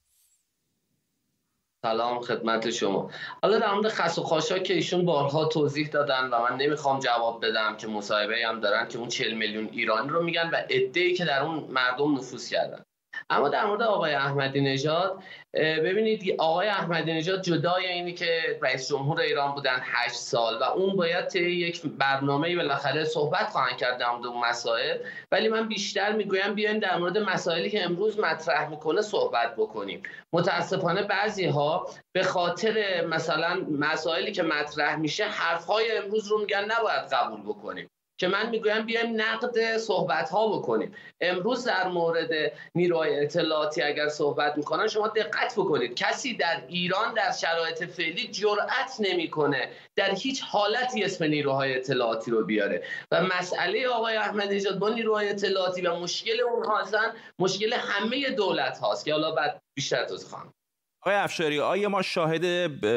سلام 1.89 2.21
خدمت 2.21 2.71
شما. 2.71 3.11
حالا 3.43 3.59
در 3.59 3.75
مورد 3.75 3.89
خس 3.89 4.19
و 4.19 4.23
خاشا 4.23 4.59
که 4.59 4.75
ایشون 4.75 5.05
بارها 5.05 5.45
توضیح 5.45 5.89
دادن 5.89 6.31
و 6.31 6.43
من 6.43 6.57
نمی‌خوام 6.57 7.01
جواب 7.01 7.47
بدم 7.47 7.77
که 7.77 7.87
مصاحبه 7.87 8.35
هم 8.47 8.61
دارن 8.61 8.89
که 8.89 8.99
اون 8.99 9.09
40 9.09 9.35
میلیون 9.35 9.69
ایرانی 9.73 10.09
رو 10.09 10.23
میگن 10.23 10.51
و 10.53 10.57
ای 10.95 11.15
که 11.15 11.25
در 11.25 11.43
اون 11.43 11.65
مردم 11.71 12.15
نفوذ 12.15 12.49
کردن. 12.51 12.85
اما 13.31 13.49
در 13.49 13.67
مورد 13.67 13.83
آقای 13.83 14.15
احمدی 14.15 14.61
نژاد 14.61 15.23
ببینید 15.55 16.35
آقای 16.39 16.69
احمدی 16.69 17.13
نژاد 17.13 17.43
جدای 17.43 17.87
اینی 17.87 18.15
که 18.15 18.59
رئیس 18.63 18.89
جمهور 18.89 19.21
ایران 19.21 19.55
بودن 19.55 19.79
8 19.83 20.15
سال 20.15 20.59
و 20.59 20.63
اون 20.63 20.97
باید 20.97 21.37
یک 21.37 21.83
برنامه 21.83 22.57
بالاخره 22.57 23.05
صحبت 23.05 23.49
خواهند 23.49 23.77
کرد 23.77 23.99
در 23.99 24.11
مورد 24.11 24.27
اون 24.27 24.49
مسائل. 24.49 24.99
ولی 25.33 25.49
من 25.49 25.69
بیشتر 25.69 26.13
می‌گویم 26.13 26.55
بیایم 26.55 26.79
در 26.79 26.99
مورد 26.99 27.19
مسائلی 27.19 27.71
که 27.71 27.85
امروز 27.85 28.19
مطرح 28.19 28.69
می‌کنه 28.69 29.03
صحبت 29.03 29.57
بکنیم. 29.57 30.03
متاسفانه 30.33 31.03
بعضی 31.03 31.47
ها 31.47 31.89
به 32.13 32.23
خاطر 32.23 33.05
مثلا 33.07 33.67
مسائلی 33.71 34.33
که 34.33 34.43
مطرح 34.43 34.97
میشه 34.97 35.25
حرفهای 35.25 35.97
امروز 35.97 36.29
رو 36.29 36.39
میگن 36.39 36.65
نباید 36.65 37.13
قبول 37.13 37.41
بکنیم. 37.41 37.91
که 38.19 38.29
من 38.29 38.51
می‌گویم 38.51 38.87
بیایم 38.87 39.21
نقد 39.21 39.77
صحبت 39.77 40.31
ها 40.31 40.59
بکنیم. 40.59 40.95
امروز 41.21 41.65
در 41.65 41.89
مورد 41.89 42.31
نیروهای 42.75 43.21
اطلاعاتی 43.21 43.83
اگر 43.83 44.09
صحبت 44.09 44.57
می‌کنن 44.57 44.89
شما 44.89 45.09
دقت 45.09 45.55
بکنید. 45.57 45.95
کسی 45.95 46.37
در 46.37 46.63
ایران 46.69 47.15
در 47.15 47.33
شرایط 47.33 47.85
فعلی 47.85 48.29
جرأت 48.29 48.97
نمی‌کنه 49.01 49.69
در 49.97 50.15
هیچ 50.15 50.43
حالتی 50.43 51.05
اسم 51.05 51.25
نیروهای 51.25 51.77
اطلاعاتی 51.77 52.31
رو 52.31 52.45
بیاره. 52.45 52.83
و 53.11 53.23
مسئله 53.23 53.89
آقای 53.89 54.17
احمدی 54.17 54.57
نژاد 54.57 54.79
با 54.79 54.89
نیروهای 54.89 55.29
اطلاعاتی 55.29 55.83
و 55.83 55.97
مشکل 55.97 56.41
اونها 56.41 56.79
هستن 56.79 57.13
مشکل 57.39 57.73
همه 57.73 58.31
دولت 58.31 58.79
هاست 58.79 59.05
که 59.05 59.13
حالا 59.13 59.31
بعد 59.31 59.63
بیشتر 59.77 60.05
توضیح 60.05 60.29
خواهم. 60.29 60.55
آقای 61.03 61.15
افشاری 61.15 61.61
آیا 61.61 61.89
ما 61.89 62.03
شاهد 62.03 62.45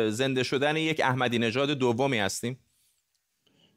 زنده 0.09 0.43
شدن 0.43 0.77
یک 0.77 1.01
احمدی 1.03 1.39
نژاد 1.39 1.69
دومی 1.69 2.19
هستیم؟ 2.19 2.70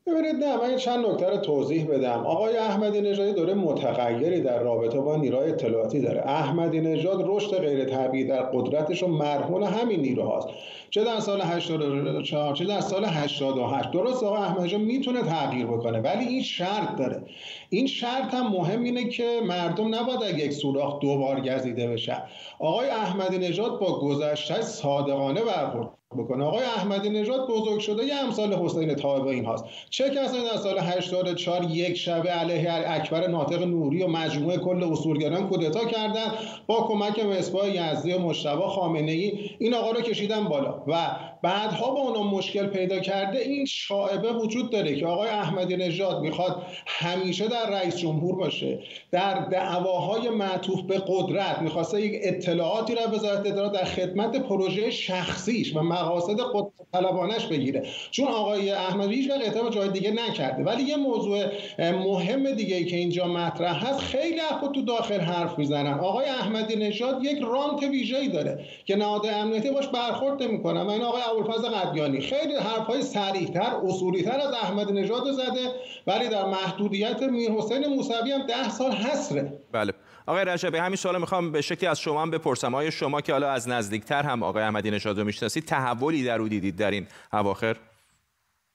ببینید 0.07 0.45
نه 0.45 0.57
من 0.57 0.77
چند 0.77 1.07
نکته 1.07 1.31
رو 1.31 1.37
توضیح 1.37 1.87
بدم. 1.87 2.27
آقای 2.27 2.57
احمدی 2.57 3.01
نژاد 3.01 3.35
دوره 3.35 3.55
متغیری 3.55 4.41
در 4.41 4.63
رابطه 4.63 5.01
با 5.01 5.17
نیروهای 5.17 5.51
اطلاعاتی 5.51 6.01
داره. 6.01 6.21
احمدی 6.21 6.81
نژاد 6.81 7.23
رشد 7.27 7.59
غیر 7.59 7.85
طبیعی 7.85 8.25
در 8.25 8.43
قدرتش 8.43 9.03
و 9.03 9.07
مرهون 9.07 9.63
همین 9.63 10.01
نیروهاست. 10.01 10.49
چه 10.95 11.05
در 11.05 11.21
سال 11.21 11.41
84 11.41 12.55
چه 12.55 12.65
در 12.65 12.81
سال 12.81 13.05
88 13.05 13.91
درست 13.91 14.23
آقای 14.23 14.43
احمدی 14.43 14.65
نژاد 14.65 14.81
می‌تونه 14.81 15.23
تغییر 15.23 15.67
بکنه 15.67 16.01
ولی 16.01 16.25
این 16.25 16.43
شرط 16.43 16.97
داره. 16.97 17.23
این 17.71 17.87
شرط 17.87 18.35
هم 18.35 18.47
مهم 18.47 18.83
اینه 18.83 19.09
که 19.09 19.41
مردم 19.47 19.95
نباید 19.95 20.39
یک 20.39 20.53
سوراخ 20.53 21.01
دوبار 21.01 21.41
گزیده 21.41 21.89
بشه. 21.89 22.23
آقای 22.59 22.89
احمدی 22.89 23.39
نژاد 23.39 23.81
با 23.81 24.01
گذشته 24.01 24.63
صادقانه 24.63 25.43
برخورد 25.43 25.89
بکنه. 26.19 26.45
آقای 26.45 26.63
احمدی 26.63 27.11
نژاد 27.11 27.49
بزرگ 27.49 27.79
شده 27.79 28.05
یه 28.05 28.15
امثال 28.15 28.53
حسین 28.53 28.95
طایب 28.95 29.27
این 29.27 29.45
هاست 29.45 29.65
چه 29.91 30.11
کسانی 30.11 30.45
در 30.45 30.57
سال 30.57 30.79
84 30.79 31.65
یک 31.71 31.95
شبه 31.95 32.31
علیه 32.31 32.73
اکبر 32.73 33.27
ناطق 33.27 33.63
نوری 33.63 34.03
و 34.03 34.07
مجموعه 34.07 34.57
کل 34.57 34.85
اصولگران 34.93 35.49
کودتا 35.49 35.85
کردن 35.85 36.33
با 36.67 36.75
کمک 36.75 37.19
مصباح 37.19 37.69
یزدی 37.69 38.13
و 38.13 38.19
مجتبی 38.19 38.63
خامنه 38.63 39.13
ای 39.13 39.51
این 39.59 39.75
آقا 39.75 39.91
رو 39.91 40.01
کشیدن 40.01 40.45
بالا. 40.45 40.83
و 40.87 41.07
بعدها 41.43 41.91
با 41.91 42.01
اونا 42.01 42.23
مشکل 42.23 42.67
پیدا 42.67 43.01
کرده 43.01 43.39
این 43.39 43.65
شاعبه 43.65 44.33
وجود 44.33 44.71
داره 44.71 44.97
که 44.97 45.07
آقای 45.07 45.29
احمدی 45.29 45.77
نژاد 45.77 46.21
می‌خواد 46.21 46.63
همیشه 46.87 47.49
در 47.49 47.71
رئیس 47.71 47.97
جمهور 47.97 48.37
باشه 48.37 48.79
در 49.11 49.35
دعواهای 49.35 50.29
معطوف 50.29 50.83
به 50.83 51.03
قدرت 51.09 51.59
می‌خواسته 51.59 52.03
یک 52.03 52.21
اطلاعاتی 52.23 52.95
را 52.95 53.03
وزارت 53.13 53.47
اطلاعات 53.47 53.73
در 53.73 53.85
خدمت 53.85 54.37
پروژه 54.37 54.91
شخصیش 54.91 55.77
و 55.77 55.83
مقاصد 55.83 56.41
قدرت 56.55 56.73
طلبانش 56.93 57.47
بگیره. 57.47 57.83
چون 58.11 58.29
آقای 58.29 58.71
احمدی 58.71 59.15
هیچ 59.15 59.31
وقت 59.31 59.71
جای 59.71 59.89
دیگه 59.89 60.11
نکرده. 60.11 60.63
ولی 60.63 60.83
یه 60.83 60.97
موضوع 60.97 61.45
مهم 61.79 62.51
دیگه 62.51 62.85
که 62.85 62.97
اینجا 62.97 63.27
مطرح 63.27 63.87
هست 63.87 63.99
خیلی 63.99 64.41
افراد 64.41 64.73
تو 64.73 64.83
داخل 64.83 65.21
حرف 65.21 65.59
می‌زنن. 65.59 65.99
آقای 65.99 66.27
احمدی 66.27 66.77
نژاد 66.77 67.25
یک 67.25 67.39
رانت 67.43 67.83
ویژه‌ای 67.83 68.29
داره 68.29 68.65
که 68.85 68.97
نهاد 68.97 69.27
امنیتی 69.27 69.71
باش 69.71 69.87
برخورد 69.87 70.39
نمی‌کنه 70.65 70.85
و 70.85 70.91
این 70.91 71.03
آقای 71.03 71.23
ابوالفضل 71.23 71.69
قدیانی 71.69 72.21
خیلی 72.21 72.57
حرفهای 72.57 73.03
صریح‌تر 73.03 73.73
اصولی‌تر 73.85 74.41
از 74.41 74.53
احمدی 74.53 74.93
نژاد 74.93 75.33
زده 75.33 75.71
ولی 76.07 76.29
در 76.29 76.45
محدودیت 76.45 77.23
میرحسین 77.23 77.87
موسوی 77.87 78.33
هم 78.33 78.47
ده 78.47 78.71
سال 78.71 78.93
حسره 78.93 79.59
بله. 79.73 79.93
آقای 80.27 80.45
رجبی 80.45 80.79
همین 80.79 80.97
سوال 80.97 81.21
می‌خوام 81.21 81.53
به 81.53 81.61
شکلی 81.61 81.87
از 81.89 82.01
شما 82.01 82.27
بپرسم. 82.27 82.75
آیا 82.75 82.91
شما 82.91 83.21
که 83.21 83.33
حالا 83.33 83.51
از 83.51 83.69
نزدیکتر 83.69 84.23
هم 84.23 84.43
آقای 84.43 84.63
احمدی 84.63 84.91
نژاد 84.91 85.19
رو 85.19 85.25
می‌شناسید 85.25 85.65
تحولی 85.65 86.25
در 86.25 86.41
او 86.41 86.49
دیدید 86.49 86.77
در 86.77 86.91
این 86.91 87.07
اواخر؟ 87.33 87.77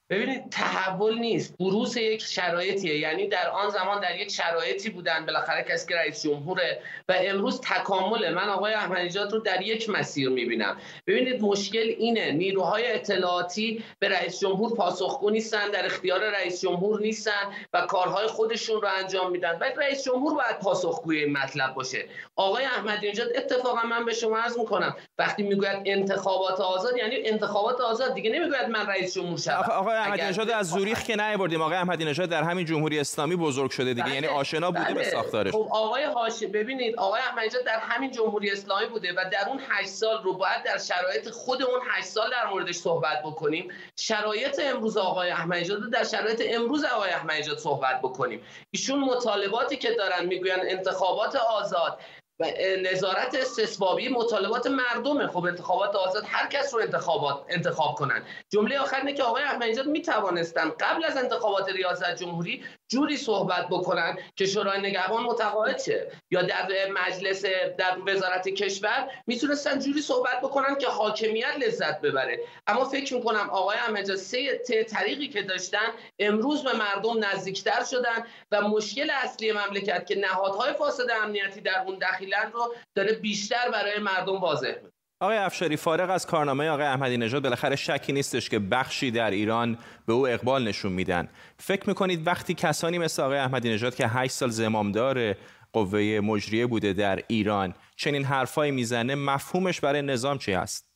ببینید 0.10 0.50
تحول 0.50 1.20
نیست. 1.20 1.58
بروز 1.58 1.98
یک 1.98 2.22
شرایطیه. 2.22 2.98
یعنی 3.00 3.28
در 3.28 3.50
آن 3.50 3.70
زمان 3.70 4.02
در 4.02 4.16
یک 4.20 4.32
شرایطی 4.32 4.90
بودن 4.90 5.26
بالاخره 5.26 5.64
کسی 5.64 5.88
که 5.88 5.96
رئیس 5.96 6.24
جمهوره 6.24 6.82
و 7.10 7.14
امروز 7.18 7.62
تکامله. 7.62 8.30
من 8.30 8.50
آقای 8.50 8.74
احمدی 8.74 9.20
رو 9.20 9.40
در 9.40 9.62
یک 9.62 9.90
مسیر 9.90 10.30
می‌بینم. 10.30 10.78
ببینید 11.08 11.42
مشکل 11.42 11.96
اینه. 11.98 12.32
نیروهای 12.32 12.92
اطلاعاتی 12.92 13.84
به 14.00 14.10
رئیس 14.10 14.40
جمهور 14.40 14.76
پاسخگو 14.76 15.30
نیستن 15.30 15.72
در 15.72 15.86
اختیار 15.86 16.30
رئیس 16.30 16.62
جمهور 16.62 17.00
نیستن 17.02 17.54
و 17.74 17.82
کارهای 17.82 18.28
خودشون 18.28 18.82
رو 18.82 18.88
انجام 18.98 19.32
میدن. 19.32 19.58
و 19.62 19.64
رئیس 19.78 20.04
جمهور 20.04 20.34
باید 20.34 20.60
پاسخگوی 20.60 21.24
این 21.24 21.38
مطلب 21.38 21.74
باشه. 21.74 22.06
آقای 22.36 22.64
احمدی 22.66 23.12
نژاد 23.12 23.28
اتفاقا 23.36 23.82
من 23.82 24.06
به 24.06 24.14
شما 24.14 24.38
عرض 24.38 24.58
می‌کنم 24.58 24.96
وقتی 25.18 25.44
می‌گوید 25.44 25.82
انتخابات 25.86 26.60
آزاد 26.60 26.98
یعنی 26.98 27.16
انتخابات 27.26 27.82
آزاد. 27.82 28.14
دیگه 28.14 28.30
نمی‌گوید 28.30 28.70
من 28.70 28.88
رئیس 28.88 29.14
جمهور 29.14 29.38
شدم 29.38 29.99
احمدی 30.00 30.22
نژاد 30.22 30.50
از 30.50 30.70
زوریخ 30.70 31.04
که 31.04 31.16
نیاوردیم. 31.16 31.62
آقای 31.62 31.78
احمدی 31.78 32.06
نژاد 32.06 32.30
در 32.30 32.44
همین 32.44 32.66
جمهوری 32.66 33.00
اسلامی 33.00 33.36
بزرگ 33.36 33.72
شده 33.72 33.94
دیگه. 33.94 34.10
یعنی 34.10 34.28
بله، 34.28 34.36
آشنا 34.36 34.72
بوده 34.72 34.94
به 34.94 34.94
بله. 34.94 35.04
ساختارش. 35.10 35.54
خب 35.54 35.68
آقای 35.72 36.04
هاشم 36.04 36.52
ببینید 36.52 36.96
آقای 36.96 37.22
احمدی 37.22 37.48
نژاد 37.48 37.66
در 37.66 37.80
همین 37.80 38.12
جمهوری 38.12 38.52
اسلامی 38.52 38.86
بوده 38.86 39.12
و 39.12 39.26
در 39.32 39.50
اون 39.50 39.60
8 39.70 39.90
سال 39.90 40.24
رو 40.24 40.34
باید 40.34 40.64
در 40.66 40.78
شرایط 40.78 41.30
خود 41.30 41.64
اون 41.64 41.80
8 41.92 42.08
سال 42.08 42.30
در 42.32 42.50
موردش 42.50 42.76
صحبت 42.76 43.22
بکنیم. 43.24 43.68
شرایط 43.96 44.62
امروز 44.64 44.98
آقای 44.98 45.30
احمدی 45.30 45.62
نژاد 45.62 45.92
در 45.92 46.04
شرایط 46.04 46.42
امروز 46.46 46.86
آقای 46.86 47.10
احمدی 47.10 47.40
نژاد 47.40 47.58
صحبت 47.58 48.00
بکنیم. 48.02 48.42
ایشون 48.72 49.00
مطالباتی 49.00 49.78
که 49.78 49.92
دارن 49.92 50.26
می‌گوین 50.26 50.60
انتخابات 50.62 51.36
آزاد 51.36 52.00
و 52.40 52.46
نظارت 52.92 53.36
استثبابی 53.36 54.10
مطالبات 54.10 54.68
مردمه. 54.68 55.28
خب 55.28 55.44
انتخابات 55.44 55.96
آزاد 55.96 56.24
هر 56.28 56.48
کس 56.48 56.74
رو 56.74 56.80
انتخابات 56.80 57.46
انتخاب 57.50 57.96
کنن. 57.96 58.24
جمله 58.50 58.80
آخر 58.80 58.98
اینه 58.98 59.14
که 59.14 59.24
آقای 59.24 59.44
احمدی 59.44 59.82
می 59.86 60.02
توانستن 60.02 60.70
قبل 60.70 61.06
از 61.06 61.18
انتخابات 61.18 61.70
ریاست 61.70 62.16
جمهوری 62.16 62.64
جوری 62.88 63.18
صحبت 63.18 63.68
بکنن 63.68 64.18
که 64.36 64.46
شورای 64.46 64.80
نگهبان 64.80 65.24
متقاعد 65.24 65.80
شه. 65.80 66.12
یا 66.32 66.42
در 66.42 66.68
مجلس 66.92 67.46
در 67.78 67.98
وزارت 68.08 68.50
کشور 68.50 69.12
می‌تونستن 69.28 69.80
جوری 69.80 70.02
صحبت 70.02 70.42
بکنن 70.42 70.76
که 70.76 70.88
حاکمیت 70.88 71.56
لذت 71.58 72.02
ببره. 72.02 72.40
اما 72.68 72.86
فکر 72.86 73.14
می‌کنم 73.14 73.50
آقای 73.50 73.78
احمدی 73.78 74.18
سه 74.18 74.84
طریقی 74.84 75.28
که 75.28 75.42
داشتن 75.42 75.88
امروز 76.20 76.64
به 76.64 76.74
مردم 76.74 77.26
نزدیکتر 77.26 77.84
شدن 77.84 78.26
و 78.52 78.62
مشکل 78.62 79.10
اصلی 79.10 79.52
مملکت 79.52 80.06
که 80.06 80.16
نهادهای 80.16 80.74
فاسد 80.74 81.12
امنیتی 81.24 81.62
در 81.62 81.84
اون 81.86 82.00
دخیلن 82.30 82.52
رو 82.52 82.74
داره 82.96 83.14
بیشتر 83.14 83.70
برای 83.74 84.00
مردم 84.00 84.42
واضح 84.42 84.68
می‌کنه. 84.68 84.92
آقای 85.22 85.38
افشاری 85.38 85.78
فارغ 85.78 86.10
از 86.10 86.26
کارنامه 86.26 86.70
آقای 86.70 86.86
احمدی 86.86 87.18
نژاد 87.18 87.44
بالاخره 87.44 87.76
شکی 87.76 88.14
نیستش 88.14 88.50
که 88.50 88.60
بخشی 88.60 89.12
در 89.12 89.32
ایران 89.32 89.78
به 90.06 90.14
او 90.14 90.28
اقبال 90.28 90.68
نشون 90.68 90.92
میدن. 90.92 91.30
فکر 91.60 91.88
می‌کنید 91.88 92.28
وقتی 92.28 92.54
کسانی 92.54 92.98
مثل 92.98 93.22
آقای 93.24 93.38
احمدی 93.38 93.70
نژاد 93.70 93.96
که 93.96 94.08
8 94.08 94.32
سال 94.32 94.50
زمامدار 94.50 95.36
قوه 95.74 96.20
مجریه 96.24 96.68
بوده 96.68 96.94
در 96.94 97.24
ایران 97.28 97.74
چنین 97.96 98.26
حرفایی 98.26 98.72
می‌زنه 98.72 99.16
مفهومش 99.16 99.82
برای 99.82 100.02
نظام 100.02 100.38
چی 100.38 100.54
است 100.54 100.89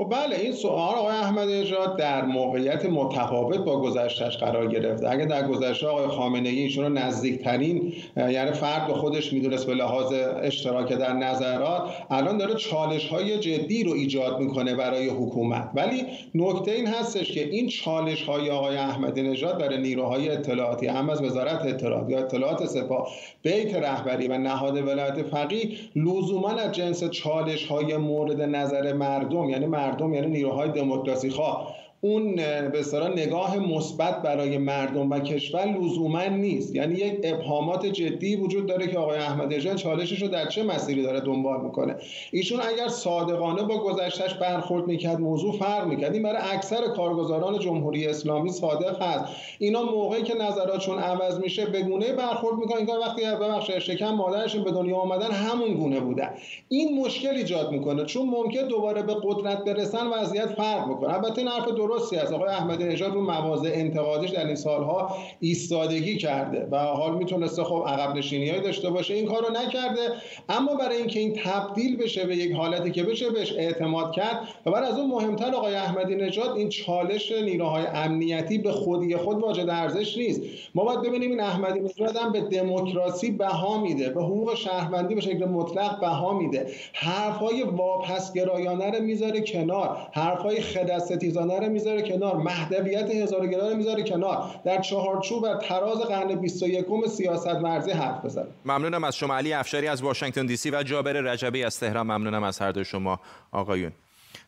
خب 0.00 0.08
بله 0.08 0.36
این 0.36 0.52
سوال 0.52 0.94
آقای 0.94 1.16
احمد 1.16 1.48
نژاد 1.48 1.98
در 1.98 2.24
موقعیت 2.24 2.86
متفاوت 2.86 3.58
با 3.58 3.80
گذشتهش 3.80 4.36
قرار 4.36 4.66
گرفته. 4.66 5.10
اگر 5.10 5.24
در 5.24 5.48
گذشته 5.48 5.86
آقای 5.86 6.06
خامنه 6.06 6.48
ای 6.48 6.58
ایشون 6.58 6.84
رو 6.84 6.90
نزدیکترین 6.90 7.92
یعنی 8.16 8.52
فرد 8.52 8.86
به 8.86 8.94
خودش 8.94 9.32
می‌دونست 9.32 9.66
به 9.66 9.74
لحاظ 9.74 10.12
اشتراک 10.42 10.92
در 10.92 11.12
نظرات 11.12 11.82
الان 12.10 12.38
داره 12.38 12.54
چالش 12.54 13.08
های 13.08 13.38
جدی 13.38 13.84
رو 13.84 13.92
ایجاد 13.92 14.40
می‌کنه 14.40 14.74
برای 14.74 15.08
حکومت. 15.08 15.70
ولی 15.74 16.04
نکته 16.34 16.70
این 16.70 16.86
هستش 16.86 17.32
که 17.32 17.48
این 17.48 17.68
چالش 17.68 18.22
های 18.22 18.50
آقای 18.50 18.76
احمدی 18.76 19.22
نژاد 19.22 19.58
برای 19.58 19.78
نیروهای 19.78 20.28
اطلاعاتی 20.28 20.86
هم 20.86 21.10
از 21.10 21.22
وزارت 21.22 21.66
اطلاعات 21.66 22.10
یا 22.10 22.18
اطلاعات 22.18 22.66
سپاه 22.66 23.08
بیت 23.42 23.74
رهبری 23.74 24.28
و 24.28 24.38
نهاد 24.38 24.76
ولایت 24.76 25.22
فقیه 25.22 25.68
لزوما 25.96 26.50
از 26.50 26.72
جنس 26.72 27.04
چالش 27.04 27.66
های 27.66 27.96
مورد 27.96 28.42
نظر 28.42 28.92
مردم 28.92 29.48
یعنی 29.48 29.66
مردم 29.66 29.89
یعنی 30.14 30.26
نیروهای 30.26 30.68
دموکراسی 30.68 31.30
خواه 31.30 31.79
اون 32.02 32.34
به 32.72 32.80
اصطلاح 32.80 33.08
نگاه 33.08 33.58
مثبت 33.58 34.22
برای 34.22 34.58
مردم 34.58 35.10
و 35.10 35.18
کشور 35.18 35.66
لزوما 35.66 36.24
نیست. 36.24 36.74
یعنی 36.74 36.94
یک 36.94 37.20
ابهامات 37.22 37.86
جدی 37.86 38.36
وجود 38.36 38.66
داره 38.66 38.86
که 38.86 38.98
آقای 38.98 39.18
احمدی 39.18 39.60
جان 39.60 39.76
چالشش 39.76 40.22
رو 40.22 40.28
در 40.28 40.48
چه 40.48 40.62
مسیری 40.62 41.02
داره 41.02 41.20
دنبال 41.20 41.60
می‌کنه. 41.60 41.96
ایشون 42.32 42.60
اگر 42.60 42.88
صادقانه 42.88 43.62
با 43.62 43.78
گذشتهش 43.78 44.34
برخورد 44.34 44.86
می‌کرد 44.86 45.20
موضوع 45.20 45.52
فرق 45.52 45.86
می‌کرد. 45.86 46.12
این 46.14 46.22
برای 46.22 46.42
اکثر 46.52 46.88
کارگزاران 46.96 47.58
جمهوری 47.58 48.06
اسلامی 48.06 48.50
صادق 48.50 49.02
هست. 49.02 49.24
اینا 49.58 49.82
موقعی 49.82 50.22
که 50.22 50.34
نظراتشون 50.34 50.98
عوض 50.98 51.38
میشه 51.38 51.66
به 51.66 51.82
گونه 51.82 52.12
برخورد 52.12 52.56
می‌کنن. 52.56 52.86
که 52.86 52.92
وقتی 52.92 53.22
ببخشید 53.24 53.78
شکم 53.78 54.14
مادرشون 54.14 54.64
به 54.64 54.70
دنیا 54.70 54.96
آمدن 54.96 55.30
همون 55.30 55.74
گونه 55.74 56.00
بودن. 56.00 56.30
این 56.68 57.00
مشکل 57.00 57.30
ایجاد 57.30 57.72
می‌کنه. 57.72 58.04
چون 58.04 58.26
ممکن 58.28 58.62
دوباره 58.62 59.02
به 59.02 59.14
قدرت 59.22 59.64
برسن 59.64 60.06
وضعیت 60.06 60.46
فرق 60.46 60.88
می‌کنه. 60.88 61.14
البته 61.14 61.38
این 61.38 61.48
حرف 61.48 61.68
درستی 61.90 62.16
است. 62.16 62.32
آقای 62.32 62.48
احمدی 62.48 62.84
نژاد 62.84 63.14
رو 63.14 63.20
مواضع 63.20 63.70
انتقادیش 63.72 64.30
در 64.30 64.46
این 64.46 64.54
سالها 64.54 65.16
ایستادگی 65.40 66.16
کرده 66.16 66.68
و 66.70 66.78
حال 66.78 67.16
می‌تونسته 67.16 67.64
خب 67.64 67.84
عقب 67.86 68.16
نشینی 68.16 68.60
داشته 68.60 68.90
باشه. 68.90 69.14
این 69.14 69.26
کارو 69.26 69.46
نکرده. 69.52 70.00
اما 70.48 70.74
برای 70.74 70.96
اینکه 70.96 71.20
این 71.20 71.32
تبدیل 71.44 71.96
بشه 71.96 72.26
به 72.26 72.36
یک 72.36 72.52
حالتی 72.52 72.90
که 72.90 73.02
بشه 73.02 73.30
بهش 73.30 73.52
اعتماد 73.52 74.12
کرد 74.12 74.40
و 74.66 74.70
بعد 74.70 74.84
از 74.84 74.98
اون 74.98 75.10
مهمتر 75.10 75.54
آقای 75.54 75.74
احمدی 75.74 76.14
نژاد 76.14 76.56
این 76.56 76.68
چالش 76.68 77.32
نیروهای 77.32 77.84
امنیتی 77.86 78.58
به 78.58 78.72
خودی 78.72 79.16
خود 79.16 79.38
واجد 79.38 79.68
ارزش 79.68 80.16
نیست. 80.16 80.40
ما 80.74 80.84
باید 80.84 81.02
ببینیم 81.02 81.30
این 81.30 81.40
احمدی 81.40 81.80
نژاد 81.80 82.16
هم 82.16 82.32
به 82.32 82.40
دموکراسی 82.40 83.30
بها 83.30 83.80
میده. 83.80 84.08
به 84.08 84.22
حقوق 84.22 84.54
شهروندی 84.54 85.14
به 85.14 85.20
شکل 85.20 85.44
مطلق 85.44 86.00
بها 86.00 86.38
میده. 86.38 86.66
حرفهای 86.92 87.62
واپسگرایانه 87.62 88.90
رو 88.90 89.02
می‌ذاره 89.04 89.40
کنار. 89.40 89.96
حرفهای 90.12 90.60
خدستیزانه 90.60 91.58
رو 91.58 91.68
می‌ذاره 91.80 92.02
کنار 92.02 92.36
مهدویت 92.36 93.10
هزارگرا 93.10 93.74
می‌ذاره 93.74 94.02
کنار. 94.02 94.60
در 94.64 94.80
چهارچوب 94.80 95.42
و 95.42 95.54
تراز 95.54 95.98
قرن 95.98 96.34
21 96.34 96.86
سیاست 97.08 97.48
مرزی 97.48 97.90
حرف 97.90 98.24
بزنه. 98.24 98.46
ممنونم 98.64 99.04
از 99.04 99.16
شما. 99.16 99.36
علی 99.36 99.52
افشاری 99.52 99.88
از 99.88 100.02
واشنگتن 100.02 100.46
دی 100.46 100.56
سی 100.56 100.70
و 100.70 100.82
جابر 100.82 101.12
رجبی 101.12 101.64
از 101.64 101.80
تهران. 101.80 102.06
ممنونم 102.06 102.42
از 102.42 102.58
هر 102.58 102.72
دو 102.72 102.84
شما 102.84 103.20
آقایون. 103.52 103.92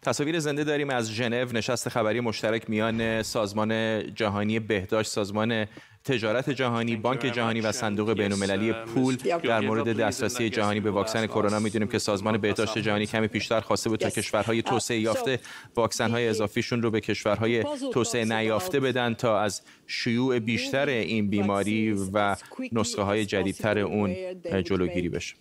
تصاویر 0.02 0.38
زنده 0.38 0.64
داریم 0.64 0.90
از 0.90 1.10
ژنو. 1.10 1.52
نشست 1.52 1.88
خبری 1.88 2.20
مشترک 2.20 2.70
میان 2.70 3.22
سازمان 3.22 4.02
جهانی 4.14 4.58
بهداشت 4.58 5.10
سازمان 5.10 5.66
تجارت 6.04 6.50
جهانی، 6.50 6.96
بانک 6.96 7.20
جهانی 7.20 7.60
و 7.60 7.72
صندوق 7.72 8.12
بین‌المللی 8.12 8.72
پول 8.72 9.16
در 9.16 9.60
مورد 9.60 9.96
دسترسی 9.96 10.50
جهانی 10.50 10.80
به 10.80 10.90
واکسن 10.90 11.26
کرونا 11.26 11.58
می‌دونیم 11.58 11.88
که 11.88 11.98
سازمان 11.98 12.38
بهداشت 12.38 12.78
جهانی 12.78 13.06
کمی 13.06 13.26
پیشتر 13.26 13.60
خواسته 13.60 13.90
بود 13.90 14.00
تا 14.00 14.10
کشورهای 14.10 14.62
توسعه 14.62 15.00
یافته 15.00 15.38
واکسن‌های 15.76 16.28
اضافیشون 16.28 16.82
رو 16.82 16.90
به 16.90 17.00
کشورهای 17.00 17.64
توسعه 17.92 18.24
نیافته 18.24 18.80
بدن 18.80 19.14
تا 19.14 19.40
از 19.40 19.62
شیوع 19.86 20.38
بیشتر 20.38 20.88
این 20.88 21.28
بیماری 21.28 21.92
و 22.12 22.36
نسخه 22.72 23.02
های 23.02 23.26
جدیدتر 23.26 23.78
اون 23.78 24.16
جلوگیری 24.62 25.08
بشه. 25.08 25.34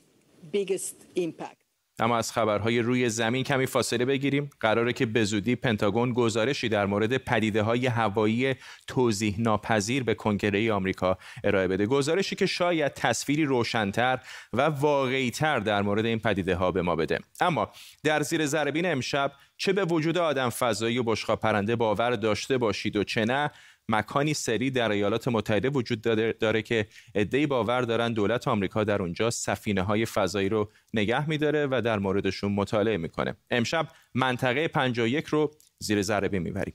اما 2.02 2.18
از 2.18 2.32
خبرهای 2.32 2.80
روی 2.80 3.10
زمین 3.10 3.44
کمی 3.44 3.66
فاصله 3.66 4.06
بگیریم. 4.06 4.50
قراره 4.60 4.94
که 4.94 5.06
به 5.06 5.24
زودی 5.24 5.56
پنتاگون 5.56 6.14
گزارشی 6.14 6.70
در 6.70 6.86
مورد 6.86 7.18
پدیده 7.18 7.62
های 7.62 7.88
هوایی 7.88 8.56
توضیح 8.88 9.36
ناپذیر 9.40 10.04
به 10.04 10.14
کنگره 10.14 10.74
آمریکا 10.74 11.18
ارائه 11.44 11.68
بده. 11.68 11.86
گزارشی 11.86 12.36
که 12.36 12.46
شاید 12.46 12.94
تصویری 12.94 13.46
روشنتر 13.46 14.20
و 14.54 14.62
واقعیتر 14.62 15.60
در 15.60 15.82
مورد 15.82 16.06
این 16.06 16.20
پدیده 16.20 16.56
ها 16.56 16.72
به 16.72 16.82
ما 16.82 16.96
بده. 16.96 17.20
اما 17.42 17.72
در 18.04 18.22
زیر 18.22 18.46
ذربین 18.46 18.92
امشب 18.92 19.32
چه 19.58 19.74
به 19.74 19.86
وجود 19.86 20.18
آدم 20.18 20.50
فضایی 20.50 20.98
و 20.98 21.04
بشقا 21.04 21.36
پرنده 21.36 21.76
باور 21.76 22.12
داشته 22.12 22.58
باشید 22.58 22.96
و 22.96 23.04
چه 23.04 23.26
نه 23.26 23.52
مکانی 23.90 24.34
سری 24.34 24.72
در 24.72 24.92
ایالات 24.92 25.28
متحده 25.28 25.70
وجود 25.70 26.02
داره, 26.40 26.62
که 26.62 26.88
عدهای 27.16 27.48
باور 27.48 27.82
دارن 27.82 28.14
دولت 28.14 28.48
آمریکا 28.48 28.84
در 28.84 29.02
اونجا 29.02 29.30
سفینه 29.30 29.82
های 29.82 30.06
فضایی 30.06 30.50
رو 30.50 30.72
نگه 30.94 31.30
میداره 31.30 31.68
و 31.72 31.82
در 31.86 32.00
موردشون 32.00 32.52
مطالعه 32.52 32.98
می‌کنه. 32.98 33.36
امشب 33.50 33.88
منطقه 34.14 34.68
51 34.68 35.26
رو 35.26 35.52
زیر 35.80 36.02
ذره 36.02 36.40
می‌بریم. 36.40 36.74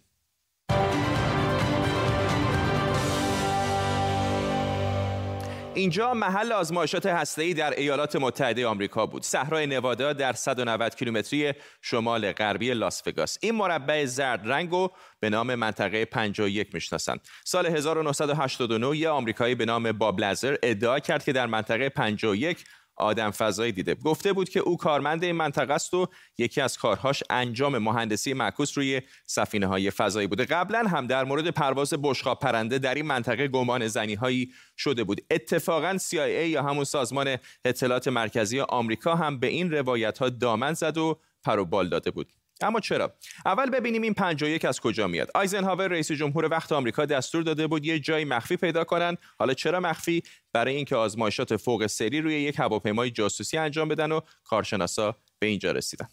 اینجا 5.76 6.14
محل 6.14 6.52
آزمایشات 6.52 7.06
هسته‌ای 7.06 7.54
در 7.54 7.70
ایالات 7.70 8.16
متحده 8.16 8.66
آمریکا 8.66 9.06
بود. 9.06 9.22
صحرای 9.22 9.66
نوادا 9.66 10.12
در 10.12 10.32
190 10.32 10.94
کیلومتری 10.94 11.52
شمال 11.82 12.32
غربی 12.32 12.74
لاس 12.74 13.02
وگاس. 13.06 13.38
این 13.40 13.54
مربع 13.54 14.04
زرد 14.04 14.40
رنگ 14.44 14.70
رو 14.70 14.92
به 15.20 15.30
نام 15.30 15.54
منطقه 15.54 16.04
51 16.04 16.74
می‌شناسند. 16.74 17.20
سال 17.44 17.66
1989 17.66 18.96
یه 18.96 19.08
آمریکایی 19.08 19.54
به 19.54 19.64
نام 19.64 19.92
باب 19.92 20.20
لزر 20.20 20.56
ادعا 20.62 20.98
کرد 20.98 21.24
که 21.24 21.32
در 21.32 21.46
منطقه 21.46 21.88
51 21.88 22.64
آدم 22.96 23.30
فضایی 23.30 23.72
دیده. 23.72 23.94
گفته 23.94 24.32
بود 24.32 24.48
که 24.48 24.60
او 24.60 24.76
کارمند 24.76 25.24
این 25.24 25.36
منطقه 25.36 25.74
است 25.74 25.94
و 25.94 26.08
یکی 26.38 26.60
از 26.60 26.78
کارهاش 26.78 27.22
انجام 27.30 27.78
مهندسی 27.78 28.32
معکوس 28.32 28.78
روی 28.78 29.02
سفینه 29.26 29.66
های 29.66 29.90
فضایی 29.90 30.26
بوده. 30.26 30.44
قبلا 30.44 30.78
هم 30.78 31.06
در 31.06 31.24
مورد 31.24 31.50
پرواز 31.50 31.94
بشقاب 32.02 32.38
پرنده 32.38 32.78
در 32.78 32.94
این 32.94 33.06
منطقه 33.06 33.48
گمان 33.48 33.88
زنی 33.88 34.14
هایی 34.14 34.52
شده 34.76 35.04
بود. 35.04 35.20
اتفاقا 35.30 35.98
CIA 35.98 36.46
یا 36.46 36.62
همون 36.62 36.84
سازمان 36.84 37.36
اطلاعات 37.64 38.08
مرکزی 38.08 38.60
آمریکا 38.60 39.14
هم 39.14 39.40
به 39.40 39.46
این 39.46 39.70
روایت 39.70 40.18
ها 40.18 40.28
دامن 40.28 40.72
زد 40.72 40.98
و 40.98 41.20
پر 41.44 41.58
و 41.58 41.64
بال 41.64 41.88
داده 41.88 42.10
بود. 42.10 42.32
اما 42.60 42.80
چرا؟ 42.80 43.14
اول 43.46 43.70
ببینیم 43.70 44.02
این 44.02 44.14
51 44.14 44.64
از 44.64 44.80
کجا 44.80 45.06
میاد. 45.06 45.30
آیزنهاور 45.34 45.88
رئیس 45.88 46.12
جمهور 46.12 46.44
وقت 46.44 46.72
آمریکا 46.72 47.04
دستور 47.04 47.42
داده 47.42 47.66
بود 47.66 47.86
یه 47.86 47.98
جای 47.98 48.24
مخفی 48.24 48.56
پیدا 48.56 48.84
کنن. 48.84 49.16
حالا 49.38 49.54
چرا 49.54 49.80
مخفی؟ 49.80 50.22
برای 50.52 50.76
اینکه 50.76 50.96
آزمایشات 50.96 51.56
فوق 51.56 51.86
سری 51.86 52.20
روی 52.20 52.34
یک 52.34 52.58
هواپیمای 52.58 53.10
جاسوسی 53.10 53.58
انجام 53.58 53.88
بدن 53.88 54.12
و 54.12 54.20
کارشناسا 54.44 55.16
به 55.38 55.46
اینجا 55.46 55.72
رسیدن. 55.72 56.08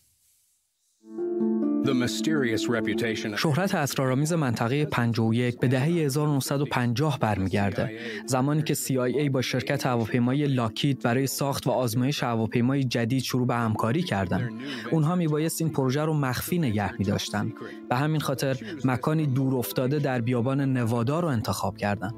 شهرت 3.38 3.75
اسرارآمیز 3.75 4.33
منطقه 4.33 4.86
51 4.86 5.60
به 5.60 5.67
دهه 5.67 5.83
1950 5.83 7.19
برمیگرده. 7.19 8.00
زمانی 8.25 8.62
که 8.62 8.74
CIA 8.74 9.29
با 9.31 9.41
شرکت 9.41 9.86
هواپیمای 9.86 10.48
لاکید 10.48 11.01
برای 11.01 11.27
ساخت 11.27 11.67
و 11.67 11.72
آزمایش 11.72 12.24
هواپیمای 12.24 12.83
جدید 12.83 13.23
شروع 13.23 13.47
به 13.47 13.56
همکاری 13.56 14.04
کردند. 14.04 14.51
اونها 14.91 15.15
میبایست 15.15 15.62
این 15.62 15.69
پروژه 15.71 16.01
رو 16.01 16.13
مخفی 16.13 16.60
نگه 16.60 16.97
میداشتن 16.97 17.54
به 17.89 17.95
همین 17.95 18.21
خاطر 18.21 18.58
مکانی 18.86 19.25
دور 19.25 19.56
افتاده 19.56 19.99
در 19.99 20.21
بیابان 20.21 20.62
نوادا 20.62 21.19
رو 21.19 21.27
انتخاب 21.27 21.77
کردند. 21.77 22.15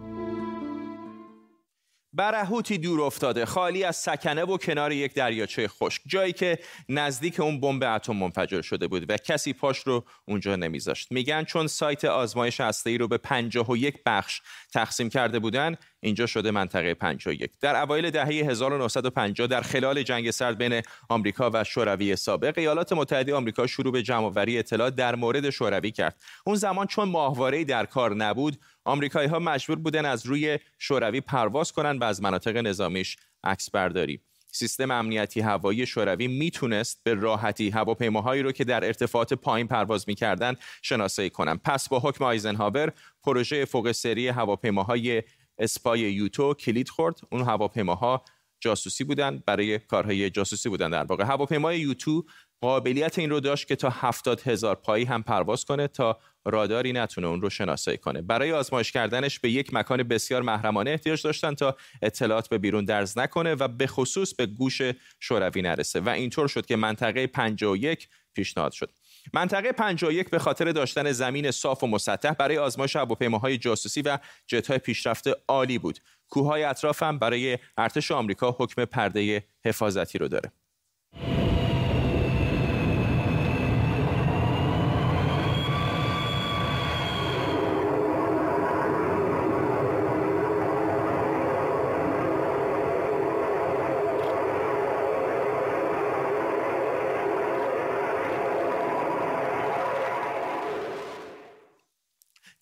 برهوتی 2.16 2.78
دور 2.78 3.02
افتاده 3.02 3.46
خالی 3.46 3.84
از 3.84 3.96
سکنه 3.96 4.44
و 4.44 4.58
کنار 4.58 4.92
یک 4.92 5.14
دریاچه 5.14 5.68
خشک 5.68 6.02
جایی 6.08 6.34
که 6.34 6.60
نزدیک 6.90 7.40
اون 7.40 7.60
بمب 7.60 7.84
اتم 7.84 8.16
منفجر 8.16 8.62
شده 8.62 8.88
بود 8.88 9.12
و 9.12 9.18
کسی 9.18 9.54
پاش 9.54 9.80
رو 9.80 10.06
اونجا 10.26 10.56
نمیذاشت. 10.56 11.12
میگن 11.12 11.44
چون 11.44 11.68
سایت 11.68 12.06
آزمایش 12.06 12.62
هسته‌ای 12.62 12.98
رو 12.98 13.08
به 13.08 13.18
51 13.18 14.04
بخش 14.06 14.42
تقسیم 14.74 15.10
کرده 15.10 15.40
بودن 15.40 15.76
اینجا 16.00 16.26
شده 16.26 16.52
منطقه 16.52 16.94
51 16.94 17.52
در 17.62 17.82
اوایل 17.82 18.10
دهه 18.10 18.28
1950 18.28 19.48
در 19.48 19.62
خلال 19.62 20.04
جنگ 20.04 20.32
سرد 20.32 20.58
بین 20.58 20.82
آمریکا 21.10 21.52
و 21.54 21.64
شوروی 21.64 22.16
سابق 22.16 22.58
ایالات 22.58 22.94
متحده 22.94 23.36
آمریکا 23.36 23.68
شروع 23.68 23.94
به 23.94 24.04
جمعآوری 24.04 24.60
اطلاعات 24.60 24.96
در 24.96 25.16
مورد 25.16 25.50
شوروی 25.50 25.92
کرد. 25.92 26.22
اون 26.46 26.56
زمان 26.56 26.88
چون 26.88 27.10
ماهواره‌ای 27.10 27.66
در 27.66 27.86
کار 27.86 28.16
نبود 28.16 28.58
آمریکایی 28.86 29.30
ها 29.30 29.40
مجبور 29.40 29.80
بودن 29.80 30.06
از 30.06 30.26
روی 30.26 30.60
شوروی 30.80 31.22
پرواز 31.22 31.72
کنند 31.72 32.02
و 32.02 32.04
از 32.04 32.22
مناطق 32.22 32.58
نظامیش 32.58 33.18
عکس 33.44 33.70
برداری. 33.70 34.20
سیستم 34.52 34.92
امنیتی 34.92 35.42
هوایی 35.42 35.86
شوروی 35.86 36.28
می‌تونست 36.28 37.02
به 37.04 37.14
راحتی 37.14 37.70
هواپیماهایی 37.70 38.42
رو 38.42 38.52
که 38.52 38.64
در 38.64 38.86
ارتفاعات 38.86 39.34
پایین 39.34 39.68
پرواز 39.68 40.06
می‌کردند 40.08 40.58
شناسایی 40.82 41.30
کنند 41.30 41.62
پس 41.64 41.90
با 41.90 42.00
حکم 42.00 42.24
آیزنهاور 42.24 42.92
پروژه 43.24 43.66
فوق 43.66 43.92
سری 43.92 44.28
هواپیماهای 44.28 45.24
اسپای 45.58 46.00
یوتو 46.00 46.54
کلید 46.54 46.90
خورد. 46.90 47.20
اون 47.32 47.42
هواپیماها 47.42 48.24
جاسوسی 48.60 49.04
بودن 49.04 49.44
برای 49.46 49.80
کارهای 49.80 50.30
جاسوسی 50.30 50.70
بودن 50.70 50.90
در 50.90 51.04
واقع. 51.04 51.24
هواپیمای 51.24 51.80
یوتو 51.80 52.26
قابلیت 52.66 53.20
این 53.20 53.30
رو 53.30 53.40
داشت 53.40 53.68
که 53.68 53.76
تا 53.76 53.90
هفتاد 53.90 54.42
هزار 54.42 54.76
پایی 54.76 55.06
هم 55.06 55.24
پرواز 55.24 55.66
کنه 55.66 55.88
تا 55.88 56.20
راداری 56.46 56.94
نتونه 56.94 57.28
اون 57.28 57.42
رو 57.42 57.50
شناسایی 57.50 57.98
کنه 57.98 58.22
برای 58.22 58.52
آزمایش 58.52 58.92
کردنش 58.92 59.40
به 59.40 59.50
یک 59.50 59.74
مکان 59.74 60.04
بسیار 60.04 60.42
محرمانه 60.42 60.92
احتیاج 60.92 61.22
داشتن 61.24 61.56
تا 61.56 61.76
اطلاعات 62.02 62.50
به 62.50 62.58
بیرون 62.58 62.86
درز 62.86 63.18
نکنه 63.18 63.56
و 63.56 63.68
به 63.68 63.88
خصوص 63.88 64.34
به 64.34 64.46
گوش 64.46 64.82
شوروی 65.20 65.62
نرسه 65.62 66.00
و 66.00 66.10
اینطور 66.10 66.48
شد 66.48 66.66
که 66.66 66.76
منطقه 66.76 67.28
51 67.28 68.08
پیشنهاد 68.34 68.72
شد 68.72 68.92
منطقه 69.34 69.72
51 69.72 70.30
به 70.30 70.40
خاطر 70.40 70.72
داشتن 70.72 71.12
زمین 71.12 71.52
صاف 71.52 71.84
و 71.84 71.88
مسطح 71.88 72.34
برای 72.34 72.58
آزمایش 72.58 72.96
هواپیماهای 72.96 73.58
جاسوسی 73.58 74.02
و 74.02 74.18
جت‌های 74.48 74.80
پیشرفته 74.80 75.36
عالی 75.48 75.78
بود. 75.78 76.00
کوههای 76.30 76.64
اطراف 76.64 77.04
هم 77.04 77.20
برای 77.20 77.58
ارتش 77.78 78.12
آمریکا 78.12 78.56
حکم 78.60 78.86
پرده 78.86 79.44
حفاظتی 79.66 80.18
رو 80.18 80.28
داره. 80.28 80.52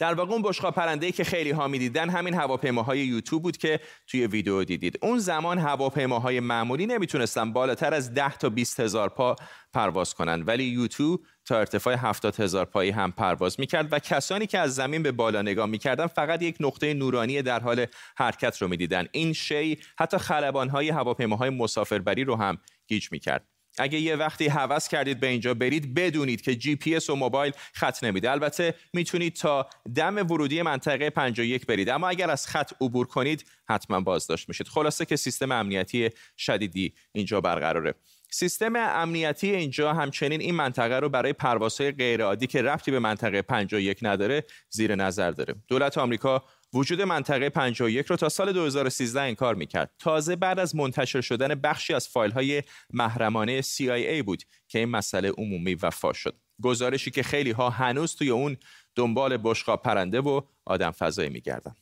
در 0.03 0.13
واقع 0.13 0.33
اون 0.33 0.41
بشقاب 0.41 0.75
پرنده 0.75 1.11
که 1.11 1.23
خیلی 1.23 1.51
ها 1.51 1.67
می‌دیدن 1.67 2.09
همین 2.09 2.33
هواپیماهای 2.33 2.99
یوتیوب 2.99 3.43
بود 3.43 3.57
که 3.57 3.79
توی 4.07 4.27
ویدیو 4.27 4.63
دیدید. 4.63 4.99
اون 5.01 5.19
زمان 5.19 5.57
هواپیماهای 5.57 6.39
معمولی 6.39 6.85
نمی‌تونستن 6.85 7.53
بالاتر 7.53 7.93
از 7.93 8.13
10 8.13 8.37
تا 8.37 8.49
20 8.49 8.79
هزار 8.79 9.09
پا 9.09 9.35
پرواز 9.73 10.13
کنند 10.13 10.47
ولی 10.47 10.63
یوتیوب 10.63 11.25
تا 11.45 11.59
ارتفاع 11.59 11.93
70 11.93 12.39
هزار 12.39 12.65
پایی 12.65 12.91
هم 12.91 13.11
پرواز 13.11 13.59
می‌کرد 13.59 13.93
و 13.93 13.99
کسانی 13.99 14.47
که 14.47 14.59
از 14.59 14.75
زمین 14.75 15.03
به 15.03 15.11
بالا 15.11 15.41
نگاه 15.41 15.65
می‌کردن 15.65 16.07
فقط 16.07 16.41
یک 16.41 16.55
نقطه 16.59 16.93
نورانی 16.93 17.41
در 17.41 17.59
حال 17.59 17.85
حرکت 18.17 18.61
رو 18.61 18.67
می‌دیدن. 18.67 19.07
این 19.11 19.33
شی 19.33 19.77
حتی 19.99 20.17
خلبانهای 20.17 20.89
هواپیماهای 20.89 21.49
مسافربری 21.49 22.23
رو 22.23 22.35
هم 22.35 22.57
گیج 22.87 23.11
می‌کرد. 23.11 23.52
اگه 23.77 23.99
یه 23.99 24.15
وقتی 24.15 24.47
هوس 24.47 24.87
کردید 24.87 25.19
به 25.19 25.27
اینجا 25.27 25.53
برید 25.53 25.93
بدونید 25.93 26.41
که 26.41 26.55
جی 26.55 26.75
پی 26.75 26.95
اس 26.95 27.09
و 27.09 27.15
موبایل 27.15 27.53
خط 27.73 28.03
نمیده. 28.03 28.31
البته 28.31 28.75
می‌تونید 28.93 29.35
تا 29.35 29.69
دم 29.95 30.15
ورودی 30.15 30.61
منطقه 30.61 31.09
51 31.09 31.65
برید. 31.65 31.89
اما 31.89 32.07
اگر 32.07 32.29
از 32.29 32.47
خط 32.47 32.71
عبور 32.81 33.07
کنید 33.07 33.45
حتما 33.69 33.99
بازداشت 33.99 34.49
میشید. 34.49 34.67
خلاصه 34.67 35.05
که 35.05 35.15
سیستم 35.15 35.51
امنیتی 35.51 36.09
شدیدی 36.37 36.93
اینجا 37.11 37.41
برقراره. 37.41 37.93
سیستم 38.29 38.75
امنیتی 38.75 39.51
اینجا 39.51 39.93
همچنین 39.93 40.41
این 40.41 40.55
منطقه 40.55 40.99
رو 40.99 41.09
برای 41.09 41.33
پروازهای 41.33 41.91
غیرعادی 41.91 42.47
که 42.47 42.61
ربطی 42.61 42.91
به 42.91 42.99
منطقه 42.99 43.41
51 43.41 43.99
نداره 44.01 44.43
زیر 44.69 44.95
نظر 44.95 45.31
داره. 45.31 45.55
دولت 45.67 45.97
آمریکا 45.97 46.43
وجود 46.73 47.01
منطقه 47.01 47.49
51 47.49 48.05
رو 48.05 48.15
تا 48.15 48.29
سال 48.29 48.53
2013 48.53 49.21
انکار 49.21 49.55
می‌کرد. 49.55 49.91
تازه 49.99 50.35
بعد 50.35 50.59
از 50.59 50.75
منتشر 50.75 51.21
شدن 51.21 51.55
بخشی 51.55 51.93
از 51.93 52.07
فایل 52.07 52.31
های 52.31 52.63
محرمانه 52.93 53.61
CIA 53.61 54.23
بود 54.25 54.43
که 54.67 54.79
این 54.79 54.89
مسئله 54.89 55.31
عمومی 55.37 55.75
وفا 55.75 56.13
شد. 56.13 56.35
گزارشی 56.61 57.11
که 57.11 57.23
خیلی 57.23 57.51
ها 57.51 57.69
هنوز 57.69 58.15
توی 58.15 58.29
اون 58.29 58.57
دنبال 58.95 59.37
بشقاب 59.43 59.81
پرنده 59.81 60.21
و 60.21 60.41
آدم 60.65 60.91
فضایی 60.91 61.29
میگردن. 61.29 61.75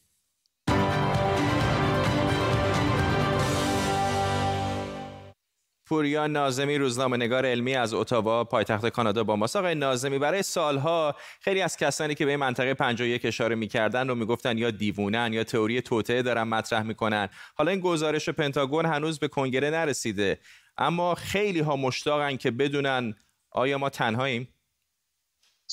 پوریا 5.91 6.27
نازمی 6.27 6.77
روزنامه 6.77 7.17
نگار 7.17 7.45
علمی 7.45 7.75
از 7.75 7.93
اتاوا 7.93 8.43
پایتخت 8.43 8.87
کانادا 8.87 9.23
با 9.23 9.35
ماست. 9.35 9.55
آقای 9.55 9.75
نازمی 9.75 10.19
برای 10.19 10.43
سالها 10.43 11.15
خیلی 11.41 11.61
از 11.61 11.77
کسانی 11.77 12.15
که 12.15 12.25
به 12.25 12.37
منطقه 12.37 12.73
51 12.73 13.25
اشاره 13.25 13.55
می‌کردن 13.55 14.07
رو 14.07 14.15
می‌گفتن 14.15 14.57
یا 14.57 14.71
دیوونن 14.71 15.33
یا 15.33 15.43
تئوری 15.43 15.81
توطعه 15.81 16.21
دارن 16.21 16.43
مطرح 16.43 16.83
می‌کنن. 16.83 17.29
حالا 17.55 17.71
این 17.71 17.79
گزارش 17.79 18.29
پنتاگون 18.29 18.85
هنوز 18.85 19.19
به 19.19 19.27
کنگره 19.27 19.69
نرسیده. 19.69 20.39
اما 20.77 21.15
خیلی 21.15 21.59
ها 21.59 21.75
مشتاقن 21.75 22.37
که 22.37 22.51
بدونن 22.51 23.13
آیا 23.51 23.77
ما 23.77 23.89
تنهاییم؟ 23.89 24.47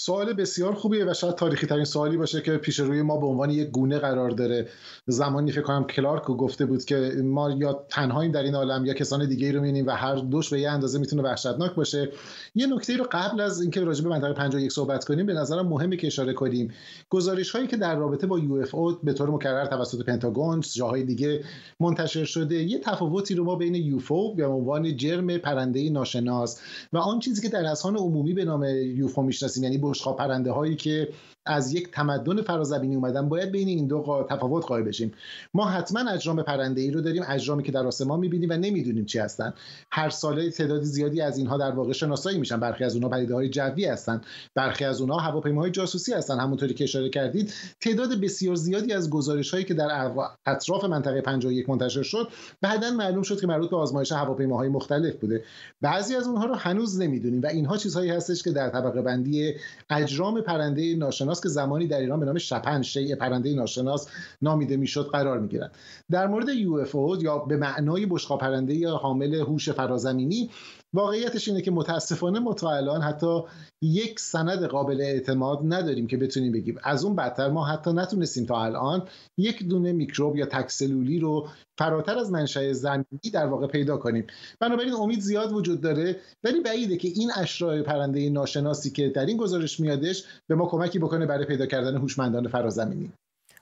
سوال 0.01 0.33
بسیار 0.33 0.75
خوبیه 0.75 1.05
و 1.05 1.15
شاید 1.15 1.35
تاریخی 1.35 1.67
ترین 1.67 1.85
سوالی 1.85 2.17
باشه 2.17 2.41
که 2.41 2.57
پیش 2.57 2.81
روی 2.81 3.03
ما 3.03 3.17
به 3.17 3.27
عنوان 3.27 3.51
یک 3.51 3.69
گونه 3.69 3.99
قرار 3.99 4.31
داره. 4.31 4.69
زمانی 5.07 5.53
فکر 5.53 5.63
کنم 5.63 5.85
کلارک 5.85 6.25
گفته 6.25 6.67
بود 6.67 6.85
که 6.85 7.13
ما 7.25 7.51
یا 7.51 7.87
تنهاییم 7.89 8.33
در 8.33 8.43
این 8.43 8.55
عالم 8.55 8.87
یا 8.87 8.95
کسان 8.95 9.29
دیگه 9.29 9.53
رو 9.53 9.61
می‌بینیم 9.61 9.87
و 9.87 9.91
هر 9.91 10.15
دوش 10.15 10.51
به 10.51 10.61
یه 10.61 10.71
اندازه 10.71 10.99
می‌تونه 10.99 11.23
وحشتناک 11.23 11.75
باشه. 11.75 12.09
یه 12.55 12.67
نکته 12.67 12.97
رو 12.97 13.07
قبل 13.13 13.41
از 13.41 13.61
اینکه 13.61 13.81
راجع 13.81 14.05
به 14.05 14.11
منطقه 14.11 14.33
51 14.33 14.73
صحبت 14.73 15.05
کنیم 15.05 15.27
به 15.27 15.35
نظرم 15.35 15.69
مهمه 15.69 15.97
که 15.97 16.07
اشاره 16.07 16.33
کنیم. 16.33 16.71
گزارش 17.11 17.51
هایی 17.51 17.67
که 17.67 17.77
در 17.77 17.97
رابطه 17.97 18.27
با 18.27 18.39
یو 18.39 18.55
اف 18.55 18.75
او 18.75 18.93
به 19.03 19.13
طور 19.13 19.31
مکرر 19.31 19.67
توسط 19.67 20.05
پنتاگون 20.05 20.61
جاهای 20.61 21.03
دیگه 21.03 21.45
منتشر 21.81 22.25
شده 22.25 22.55
یه 22.55 22.79
تفاوتی 22.79 23.35
رو 23.35 23.45
ما 23.45 23.57
بین 23.57 23.75
یوفو 23.75 24.35
به 24.35 24.47
عنوان 24.47 24.97
جرم 24.97 25.39
پرنده 25.39 25.91
ناشناس 25.91 26.61
و 26.93 26.99
آن 26.99 27.19
چیزی 27.19 27.43
که 27.43 27.49
در 27.49 27.67
اذهان 27.67 27.97
عمومی 27.97 28.35
به 28.35 28.45
نام 28.45 28.65
یوفو 28.65 29.23
می‌شناسیم 29.23 29.63
یعنی 29.63 29.88
بشقاب 29.91 30.17
پرنده 30.17 30.53
هایی 30.53 30.77
که 30.77 31.09
از 31.47 31.75
یک 31.75 31.91
تمدن 31.91 32.43
فرازمینی 32.43 32.95
اومدن 32.95 33.29
باید 33.29 33.51
بین 33.51 33.69
این 33.69 33.87
دو 33.87 34.27
تفاوت 34.31 34.67
قائل 34.67 34.83
بشیم. 34.83 35.13
ما 35.55 35.65
حتما 35.65 36.11
اجرام 36.11 36.43
پرنده 36.43 36.81
ای 36.81 36.91
رو 36.91 37.01
داریم 37.01 37.23
اجرامی 37.29 37.63
که 37.63 37.73
در 37.73 37.87
آسمان 37.87 38.21
می‌بینیم 38.21 38.51
و 38.51 38.53
نمی‌دونیم 38.53 39.05
چی 39.05 39.19
هستن. 39.19 39.55
هر 39.93 40.11
ساله 40.11 40.51
تعداد 40.51 40.83
زیادی 40.83 41.21
از 41.21 41.39
اینها 41.39 41.59
در 41.59 41.71
واقع 41.71 41.93
شناسایی 41.93 42.39
میشن. 42.39 42.61
برخی 42.61 42.85
از 42.85 42.95
اونها 42.95 43.09
پدیده 43.09 43.35
های 43.35 43.49
جوی 43.49 43.85
هستن. 43.85 44.21
برخی 44.55 44.85
از 44.85 45.01
اونها 45.01 45.19
هواپیماهای 45.19 45.71
جاسوسی 45.71 46.13
هستن. 46.13 46.39
همونطوری 46.39 46.75
که 46.75 46.85
اشاره 46.85 47.09
کردید. 47.09 47.53
تعداد 47.81 48.21
بسیار 48.21 48.55
زیادی 48.55 48.93
از 48.93 49.11
گزارش 49.11 49.51
هایی 49.51 49.65
که 49.65 49.75
در 49.75 50.11
اطراف 50.47 50.85
منطقه 50.85 51.21
51 51.21 51.69
منتشر 51.69 52.03
شد 52.03 52.29
بعدا 52.61 52.91
معلوم 52.91 53.23
شد 53.23 53.41
که 53.41 53.47
مربوط 53.47 53.71
به 53.71 53.77
آزمایش 53.77 54.13
هواپیماهای 54.13 54.69
مختلف 54.69 55.17
بوده. 55.17 55.45
بعضی 55.81 56.15
از 56.15 56.27
اونها 56.27 56.45
رو 56.45 56.55
هنوز 56.55 57.01
نمی‌دونیم 57.01 57.43
و 57.43 57.47
اینها 57.47 57.77
چیزهایی 57.77 58.11
هستش 58.11 58.43
که 58.43 58.51
در 58.51 58.69
طبقه 58.71 59.03
بندی 59.03 59.55
اجرام 59.91 60.41
پرنده 60.41 60.95
ناشناس 60.97 61.38
که 61.43 61.49
زمانی 61.49 61.87
در 61.87 61.99
ایران 61.99 62.21
به 62.21 62.27
نام 62.27 62.39
شپن 62.39 62.83
شیء 62.83 63.17
پرنده 63.17 63.55
ناشناس 63.55 64.09
نامیده 64.43 64.77
می‌شد 64.77 65.09
قرار 65.13 65.39
می‌گیرند 65.39 65.71
در 66.11 66.27
مورد 66.27 66.49
یو 66.49 66.85
یا 67.23 67.39
به 67.39 67.57
معنای 67.57 68.07
بشقاب 68.07 68.41
پرنده 68.41 68.75
یا 68.75 68.97
حامل 68.97 69.35
هوش 69.35 69.71
فرازمینی 69.71 70.51
واقعیتش 70.95 71.49
اینه 71.49 71.63
که 71.63 71.71
متاسفانه 71.71 72.39
ما 72.39 72.55
تا 72.55 72.71
الان 72.71 73.03
حتی 73.03 73.43
یک 73.83 74.21
سند 74.21 74.65
قابل 74.65 75.01
اعتماد 75.01 75.59
نداریم 75.63 76.07
که 76.07 76.17
بتونیم 76.17 76.53
بگیم. 76.53 76.79
از 76.83 77.05
اون 77.05 77.17
بدتر 77.17 77.51
ما 77.51 77.65
حتی 77.65 77.93
نتونستیم 77.93 78.47
تا 78.47 78.65
الان 78.65 79.09
یک 79.39 79.69
دونه 79.69 79.93
میکروب 79.93 80.37
یا 80.37 80.47
تکسلولی 80.47 81.19
رو 81.19 81.49
فراتر 81.79 82.19
از 82.19 82.33
منشأ 82.33 82.73
زمینی 82.73 83.31
در 83.33 83.47
واقع 83.47 83.67
پیدا 83.67 83.97
کنیم. 83.97 84.27
بنابراین 84.61 84.93
امید 84.93 85.21
زیاد 85.21 85.53
وجود 85.53 85.81
داره. 85.81 86.17
ولی 86.45 86.61
بعیده 86.61 86.97
که 86.97 87.09
این 87.09 87.31
اشرای 87.37 87.83
پرنده 87.83 88.31
ناشناسی 88.31 88.91
که 88.91 89.09
در 89.09 89.27
این 89.27 89.37
گزارش 89.37 89.81
میادش 89.81 90.25
به 90.47 90.55
ما 90.55 90.67
کمکی 90.67 90.99
بکنه 90.99 91.27
برای 91.27 91.45
پیدا 91.45 91.67
کردن 91.67 91.97
هوشمندان 91.97 92.49
فرازمینی. 92.49 93.13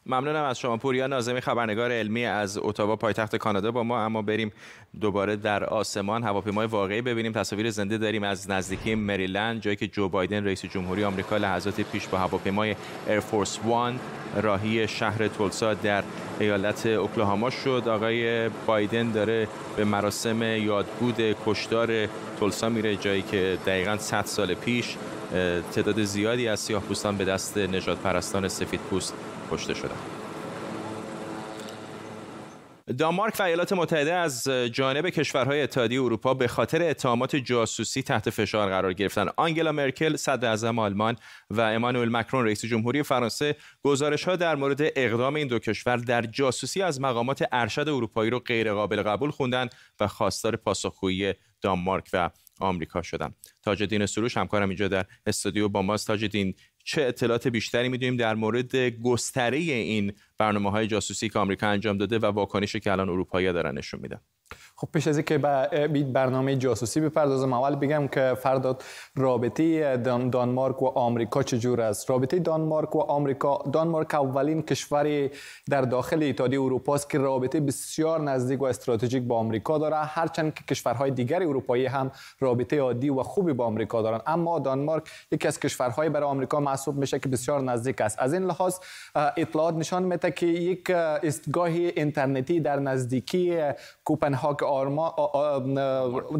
ممنونم 0.09 0.45
از 0.45 0.59
شما. 0.59 0.77
پوریا 0.77 1.07
نازمی 1.07 1.41
خبرنگار 1.41 1.93
علمی 1.93 2.25
از 2.25 2.59
اتاوا 2.59 2.97
پایتخت 2.97 3.37
کانادا 3.37 3.71
با 3.71 3.83
ما. 3.83 4.05
اما 4.05 4.23
بریم 4.23 4.53
دوباره 5.01 5.37
در 5.37 5.65
آسمان 5.65 6.23
هواپیمای 6.23 6.67
واقعی 6.67 7.03
ببینیم. 7.03 7.33
تصاویر 7.33 7.71
زنده 7.71 7.99
داریم 7.99 8.23
از 8.23 8.51
نزدیکی 8.51 8.95
مریلند 8.95 9.61
جایی 9.61 9.77
که 9.77 9.87
جو 9.87 10.09
بایدن 10.09 10.45
رئیس 10.45 10.65
جمهوری 10.65 11.05
آمریکا 11.05 11.37
لحظات 11.37 11.81
پیش 11.81 12.07
با 12.07 12.19
هواپیمای 12.19 12.77
ایرفورس 13.07 13.59
وان 13.65 13.99
راهی 14.43 14.89
شهر 14.89 15.29
تولسا 15.29 15.75
در 15.75 16.05
ایالت 16.41 16.87
اوکلاهاما 16.87 17.51
شد. 17.51 17.83
آقای 17.89 18.49
بایدن 18.49 19.11
داره 19.11 19.49
به 19.77 19.85
مراسم 19.85 20.43
یادبود 20.43 21.37
کشدار 21.47 22.09
تولسا 22.41 22.69
میره 22.69 22.97
جایی 22.97 23.23
که 23.23 23.59
دقیقا 23.67 23.97
100 23.97 24.25
سال 24.25 24.55
پیش 24.55 24.97
تعداد 25.73 26.03
زیادی 26.03 26.49
از 26.49 26.61
سیاه 26.61 26.83
پوستان 26.83 27.17
به 27.17 27.25
دست 27.25 27.59
نجات 27.59 27.99
پرستان 27.99 28.49
سفید 28.49 28.81
پوست 28.81 29.15
کشته 29.51 29.75
شدن 29.75 29.97
دانمارک 32.99 33.35
و 33.39 33.43
ایالات 33.43 33.73
متحده 33.73 34.13
از 34.13 34.49
جانب 34.49 35.09
کشورهای 35.11 35.63
اتحادیه 35.63 36.03
اروپا 36.03 36.35
به 36.35 36.49
خاطر 36.49 36.83
اتهامات 36.83 37.37
جاسوسی 37.37 38.03
تحت 38.03 38.31
فشار 38.31 38.69
قرار 38.69 38.93
گرفتن. 38.93 39.27
آنگلا 39.37 39.73
مرکل 39.73 40.17
صدر 40.17 40.49
اعظم 40.49 40.79
آلمان 40.79 41.17
و 41.51 41.61
امانوئل 41.61 42.09
مکرون 42.09 42.45
رئیس 42.45 42.65
جمهوری 42.65 43.03
فرانسه 43.03 43.57
گزارش 43.83 44.25
ها 44.25 44.37
در 44.37 44.55
مورد 44.55 44.81
اقدام 44.81 45.35
این 45.35 45.49
دو 45.49 45.59
کشور 45.59 45.97
در 45.97 46.23
جاسوسی 46.23 46.83
از 46.83 47.01
مقامات 47.01 47.45
ارشد 47.53 47.89
اروپایی 47.89 48.31
رو 48.31 48.39
غیر 48.39 48.73
قابل 48.73 49.03
قبول 49.03 49.31
خوندن 49.31 49.69
و 50.01 50.07
خواستار 50.07 50.57
پاسخگویی 50.57 51.35
دانمارک 51.61 52.09
و 52.13 52.31
آمریکا 52.61 53.03
شدن. 53.03 53.35
تاج 53.63 53.83
الدین 53.83 54.07
سروش 54.07 54.37
همکارم 54.37 54.69
اینجا 54.69 54.89
در 54.89 55.05
استودیو 55.27 55.69
با 55.69 55.83
ماست 55.83 56.07
تاج 56.07 56.25
چه 56.87 57.03
اطلاعات 57.03 57.49
بیشتری 57.49 57.89
می‌دونیم 57.89 58.17
در 58.17 58.35
مورد 58.35 58.77
گستره 58.77 59.57
این 59.57 60.13
برنامه 60.39 60.71
های 60.71 60.87
جاسوسی 60.87 61.29
که 61.29 61.39
آمریکا 61.39 61.67
انجام 61.67 61.99
داده 61.99 62.19
و 62.19 62.27
واکنشی 62.27 62.81
که 62.81 62.93
الان 62.93 63.09
اروپایی 63.09 63.53
دارن 63.53 63.79
نشون 63.79 64.01
میدن؟ 64.01 64.21
خب 64.79 64.89
پیش 64.93 65.09
از 65.09 65.17
اینکه 65.17 65.39
به 65.39 65.89
برنامه 66.13 66.57
جاسوسی 66.57 67.01
بپردازم 67.01 67.53
اول 67.53 67.77
بگم 67.77 68.09
که 68.09 68.35
فرداد 68.43 68.85
رابطه 69.17 69.97
دانمارک 69.97 70.83
و 70.83 70.87
آمریکا 70.87 71.43
چجور 71.43 71.81
است؟ 71.81 72.11
رابطه 72.11 72.39
دانمارک 72.39 72.97
و 72.97 73.01
آمریکا 73.01 73.65
دانمارک 73.73 74.15
اولین 74.15 74.63
کشوری 74.63 75.31
در 75.71 75.83
داخل 75.83 76.23
اتحادیه 76.23 76.61
اروپا 76.61 76.95
است 76.95 77.11
که 77.11 77.19
رابطه 77.19 77.61
بسیار 77.61 78.21
نزدیک 78.21 78.63
و 78.63 78.65
استراتژیک 78.65 79.23
با 79.23 79.39
آمریکا 79.39 79.79
داره. 79.79 79.97
هرچند 79.97 80.55
که 80.55 80.65
کشورهای 80.65 81.11
دیگر 81.11 81.43
اروپایی 81.43 81.87
هم 81.87 82.11
رابطه 82.41 82.81
عادی 82.81 83.11
و 83.11 83.23
خوبی 83.23 83.53
با 83.53 83.67
آمریکا 83.67 84.03
دارند 84.03 84.23
اما 84.27 84.59
دانمارک 84.59 85.03
یکی 85.33 85.49
از 85.49 85.61
کشورهای 85.61 86.09
برای 86.09 86.29
آمریکا 86.29 86.61
محسوب 86.61 86.97
میشه 86.97 87.19
که 87.19 87.29
بسیار 87.29 87.63
نزدیک 87.63 88.01
است. 88.01 88.19
از 88.19 88.35
این 88.35 88.43
لحاظ 88.43 88.79
اطلاعات 89.15 89.75
نشان 89.75 90.03
میده 90.03 90.31
که 90.31 90.47
یک 90.47 90.91
استگاه 90.91 91.69
اینترنتی 91.69 92.61
در 92.61 92.79
نزدیکی 92.79 93.59
کوپنهاگ 94.05 94.66
آرما 94.67 95.15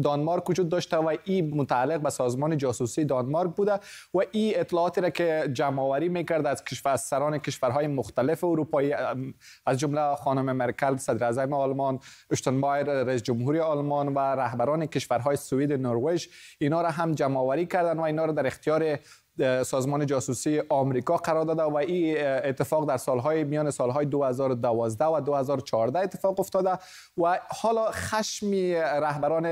دانمارک 0.03 0.49
وجود 0.49 0.69
داشته 0.69 0.97
و 0.97 1.15
این 1.23 1.57
متعلق 1.57 2.01
به 2.01 2.09
سازمان 2.09 2.57
جاسوسی 2.57 3.05
دانمارک 3.05 3.55
بوده 3.55 3.79
و 4.13 4.21
این 4.31 4.53
اطلاعاتی 4.55 5.01
را 5.01 5.09
که 5.09 5.49
جمع 5.53 5.81
آوری 5.81 6.09
می‌کرد 6.09 6.45
از 6.45 6.63
کشور 6.63 6.95
سران 6.95 7.37
کشورهای 7.37 7.87
مختلف 7.87 8.43
اروپایی 8.43 8.93
از 9.65 9.79
جمله 9.79 10.15
خانم 10.15 10.55
مرکل 10.55 10.97
صدر 10.97 11.25
اعظم 11.25 11.53
آلمان 11.53 11.99
اشتنبایر 12.31 13.03
رئیس 13.03 13.23
جمهوری 13.23 13.59
آلمان 13.59 14.13
و 14.13 14.19
رهبران 14.19 14.85
کشورهای 14.85 15.35
سوئد 15.35 15.73
نروژ 15.73 16.27
اینا 16.59 16.81
را 16.81 16.91
هم 16.91 17.11
جمع 17.11 17.39
آوری 17.39 17.65
کردن 17.65 17.99
و 17.99 18.01
اینا 18.01 18.25
را 18.25 18.31
در 18.31 18.47
اختیار 18.47 18.99
سازمان 19.63 20.05
جاسوسی 20.05 20.61
آمریکا 20.69 21.17
قرار 21.17 21.45
داده 21.45 21.63
و 21.63 21.75
این 21.75 22.15
اتفاق 22.19 22.87
در 22.87 22.97
سالهای 22.97 23.43
میان 23.43 23.71
سالهای 23.71 24.05
2012 24.05 25.05
و 25.05 25.21
2014 25.21 25.99
اتفاق 25.99 26.39
افتاده 26.39 26.77
و 27.17 27.39
حالا 27.49 27.91
خشم 27.91 28.51
رهبران 29.01 29.45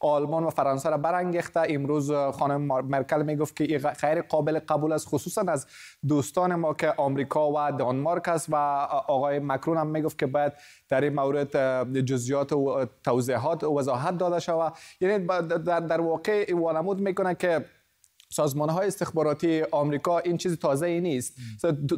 آلمان 0.00 0.44
و 0.44 0.50
فرانسه 0.50 0.90
را 0.90 0.96
برانگیخته. 0.96 1.60
امروز 1.68 2.12
خانم 2.12 2.60
مرکل 2.86 3.22
می‌گفت 3.22 3.56
که 3.56 3.78
غیر 3.78 4.22
قابل 4.22 4.58
قبول 4.58 4.92
است 4.92 5.08
خصوصا 5.08 5.44
از 5.48 5.66
دوستان 6.08 6.54
ما 6.54 6.74
که 6.74 6.94
آمریکا 6.96 7.50
و 7.52 7.72
دانمارک 7.78 8.28
است 8.28 8.46
و 8.50 8.56
آقای 9.08 9.38
مکرون 9.38 9.76
هم 9.76 9.86
می‌گفت 9.86 10.18
که 10.18 10.26
باید 10.26 10.52
در 10.88 11.00
این 11.00 11.14
مورد 11.14 12.00
جزئیات 12.04 12.52
و 12.52 12.86
توضیحات 13.04 13.64
و 13.64 13.78
وضاحت 13.78 14.18
داده 14.18 14.40
شود. 14.40 14.72
یعنی 15.00 15.26
در 15.64 16.00
واقع 16.00 16.54
وانمود 16.54 17.00
می‌کنه 17.00 17.34
که 17.34 17.64
سازمان 18.30 18.68
های 18.68 18.86
استخباراتی 18.86 19.62
آمریکا 19.72 20.18
این 20.18 20.36
چیز 20.36 20.58
تازه 20.58 20.86
ای 20.86 21.00
نیست 21.00 21.36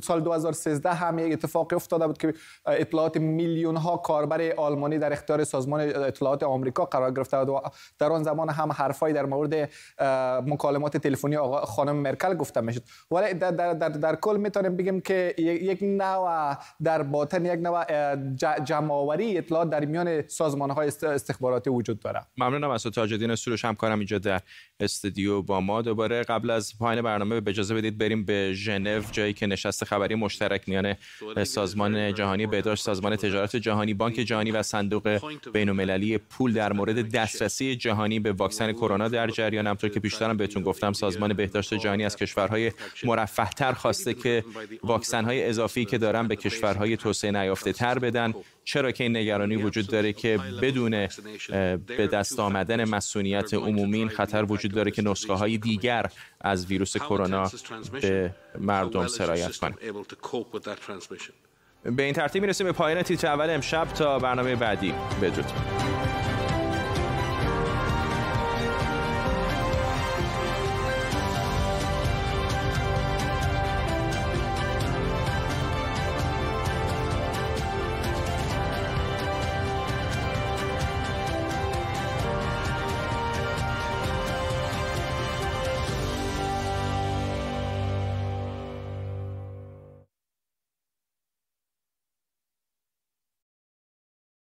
سال 0.03 0.21
2013 0.21 0.95
هم 0.95 1.19
یک 1.19 1.33
اتفاق 1.33 1.73
افتاده 1.73 2.07
بود 2.07 2.19
که 2.19 2.35
اطلاعات 2.67 3.17
میلیون 3.17 3.77
ها 3.77 3.97
کاربر 3.97 4.53
آلمانی 4.57 4.99
در 4.99 5.13
اختیار 5.13 5.45
سازمان 5.45 5.81
اطلاعات 5.81 6.43
آمریکا 6.43 6.85
قرار 6.85 7.13
گرفته 7.13 7.39
بود 7.39 7.49
و 7.49 7.61
در 7.99 8.13
آن 8.13 8.23
زمان 8.23 8.51
هم 8.51 8.73
حرفای 8.73 9.13
در 9.13 9.27
مورد 9.27 9.71
مکالمات 10.49 10.97
تلفنی 10.97 11.37
آقا 11.37 11.61
خانم 11.61 11.97
مرکل 11.97 12.35
گفته 12.35 12.61
می‌شد. 12.61 12.83
ولی 13.11 13.35
در, 13.35 13.51
در, 13.51 13.75
در, 13.75 13.89
در 13.89 14.17
کل 14.17 14.37
می‌تونیم 14.37 14.77
بگیم 14.77 15.01
که 15.01 15.35
یک 15.39 15.79
نوع 15.83 16.57
در 16.83 17.03
باطن 17.03 17.45
یک 17.45 17.61
نوع 17.61 17.85
جمعآوری 18.65 19.39
اطلاعات 19.39 19.71
در 19.71 19.85
میان 19.85 20.29
سازمان 20.29 20.71
های 20.71 20.93
استخباراتی 21.03 21.71
وجود 21.71 22.01
داره. 22.01 22.21
ممنونم 22.37 22.71
از 22.71 22.83
تاج 22.83 23.13
الدین 23.13 23.35
سروش. 23.35 23.65
همکارم 23.65 23.99
اینجا 23.99 24.19
در 24.19 24.41
استودیو 24.81 25.43
با 25.43 25.61
ما. 25.61 25.83
دوباره 25.83 26.25
قبل 26.29 26.51
از 26.51 26.79
پایان 26.79 27.03
برنامه 27.03 27.41
به 27.41 27.51
اجازه 27.51 27.75
بدید 27.75 27.99
بریم 27.99 28.25
به 28.25 28.53
ژنو 28.55 29.03
جایی 29.13 29.33
که 29.33 29.47
نشست 29.47 29.85
خبری 29.85 30.15
مشترک 30.15 30.69
میان 30.69 30.95
سازمان 31.45 32.15
جهانی 32.15 32.47
بهداشت 32.47 32.83
سازمان 32.83 33.17
تجارت 33.17 33.57
جهانی 33.57 33.95
بانک 33.95 34.15
جهانی 34.15 34.51
و 34.51 34.63
صندوق 34.63 35.21
بین‌المللی 35.53 36.19
پول 36.19 36.53
در 36.53 36.73
مورد 36.73 37.11
دسترسی 37.13 37.77
جهانی 37.77 38.21
به 38.21 38.33
واکسن 38.33 38.73
کرونا 38.73 39.09
در 39.09 39.31
جریان. 39.31 39.67
همطور 39.67 39.91
که 39.91 40.01
پیشترم 40.01 40.37
بهتون 40.37 40.63
گفتم 40.63 40.93
سازمان 40.93 41.33
بهداشت 41.33 41.75
جهانی 41.75 42.05
از 42.05 42.17
کشورهای 42.17 42.73
مرفهتر 43.05 43.73
خواسته 43.73 44.15
که 44.15 44.45
واکسن 44.83 45.25
های 45.25 45.49
اضافی 45.49 45.85
که 45.85 45.99
دارن 45.99 46.29
به 46.29 46.37
کشورهای 46.37 46.97
توسعه 46.97 47.31
نیافته 47.31 47.73
تر 47.73 47.99
بدن. 47.99 48.35
چرا 48.69 48.93
که 48.93 49.05
این 49.05 49.17
نگرانی 49.17 49.57
وجود 49.57 49.87
داره 49.87 50.13
که 50.13 50.39
بدون 50.63 51.09
به 51.87 52.07
دست 52.13 52.41
آمدن 52.41 52.85
مسئولیت 52.85 53.55
عمومی 53.55 54.09
خطر 54.09 54.45
وجود 54.45 54.73
داره 54.73 54.91
که 54.91 55.03
نسخه 55.03 55.33
های 55.33 55.59
دیگر 55.59 56.07
از 56.41 56.67
ویروس 56.67 56.97
کرونا 56.97 57.51
به 57.93 58.35
مردم 58.59 59.07
سرایت 59.07 59.57
کنه. 59.57 59.75
به 61.85 62.03
این 62.03 62.15
ترتیب 62.15 62.43
می‌رسیم 62.43 62.67
به 62.67 62.73
پایان 62.73 63.03
تیتر 63.03 63.27
اول 63.27 63.51
امشب. 63.51 63.85
تا 63.85 64.19
برنامه 64.19 64.57
بعدی 64.57 64.95
بدرود. 65.23 66.36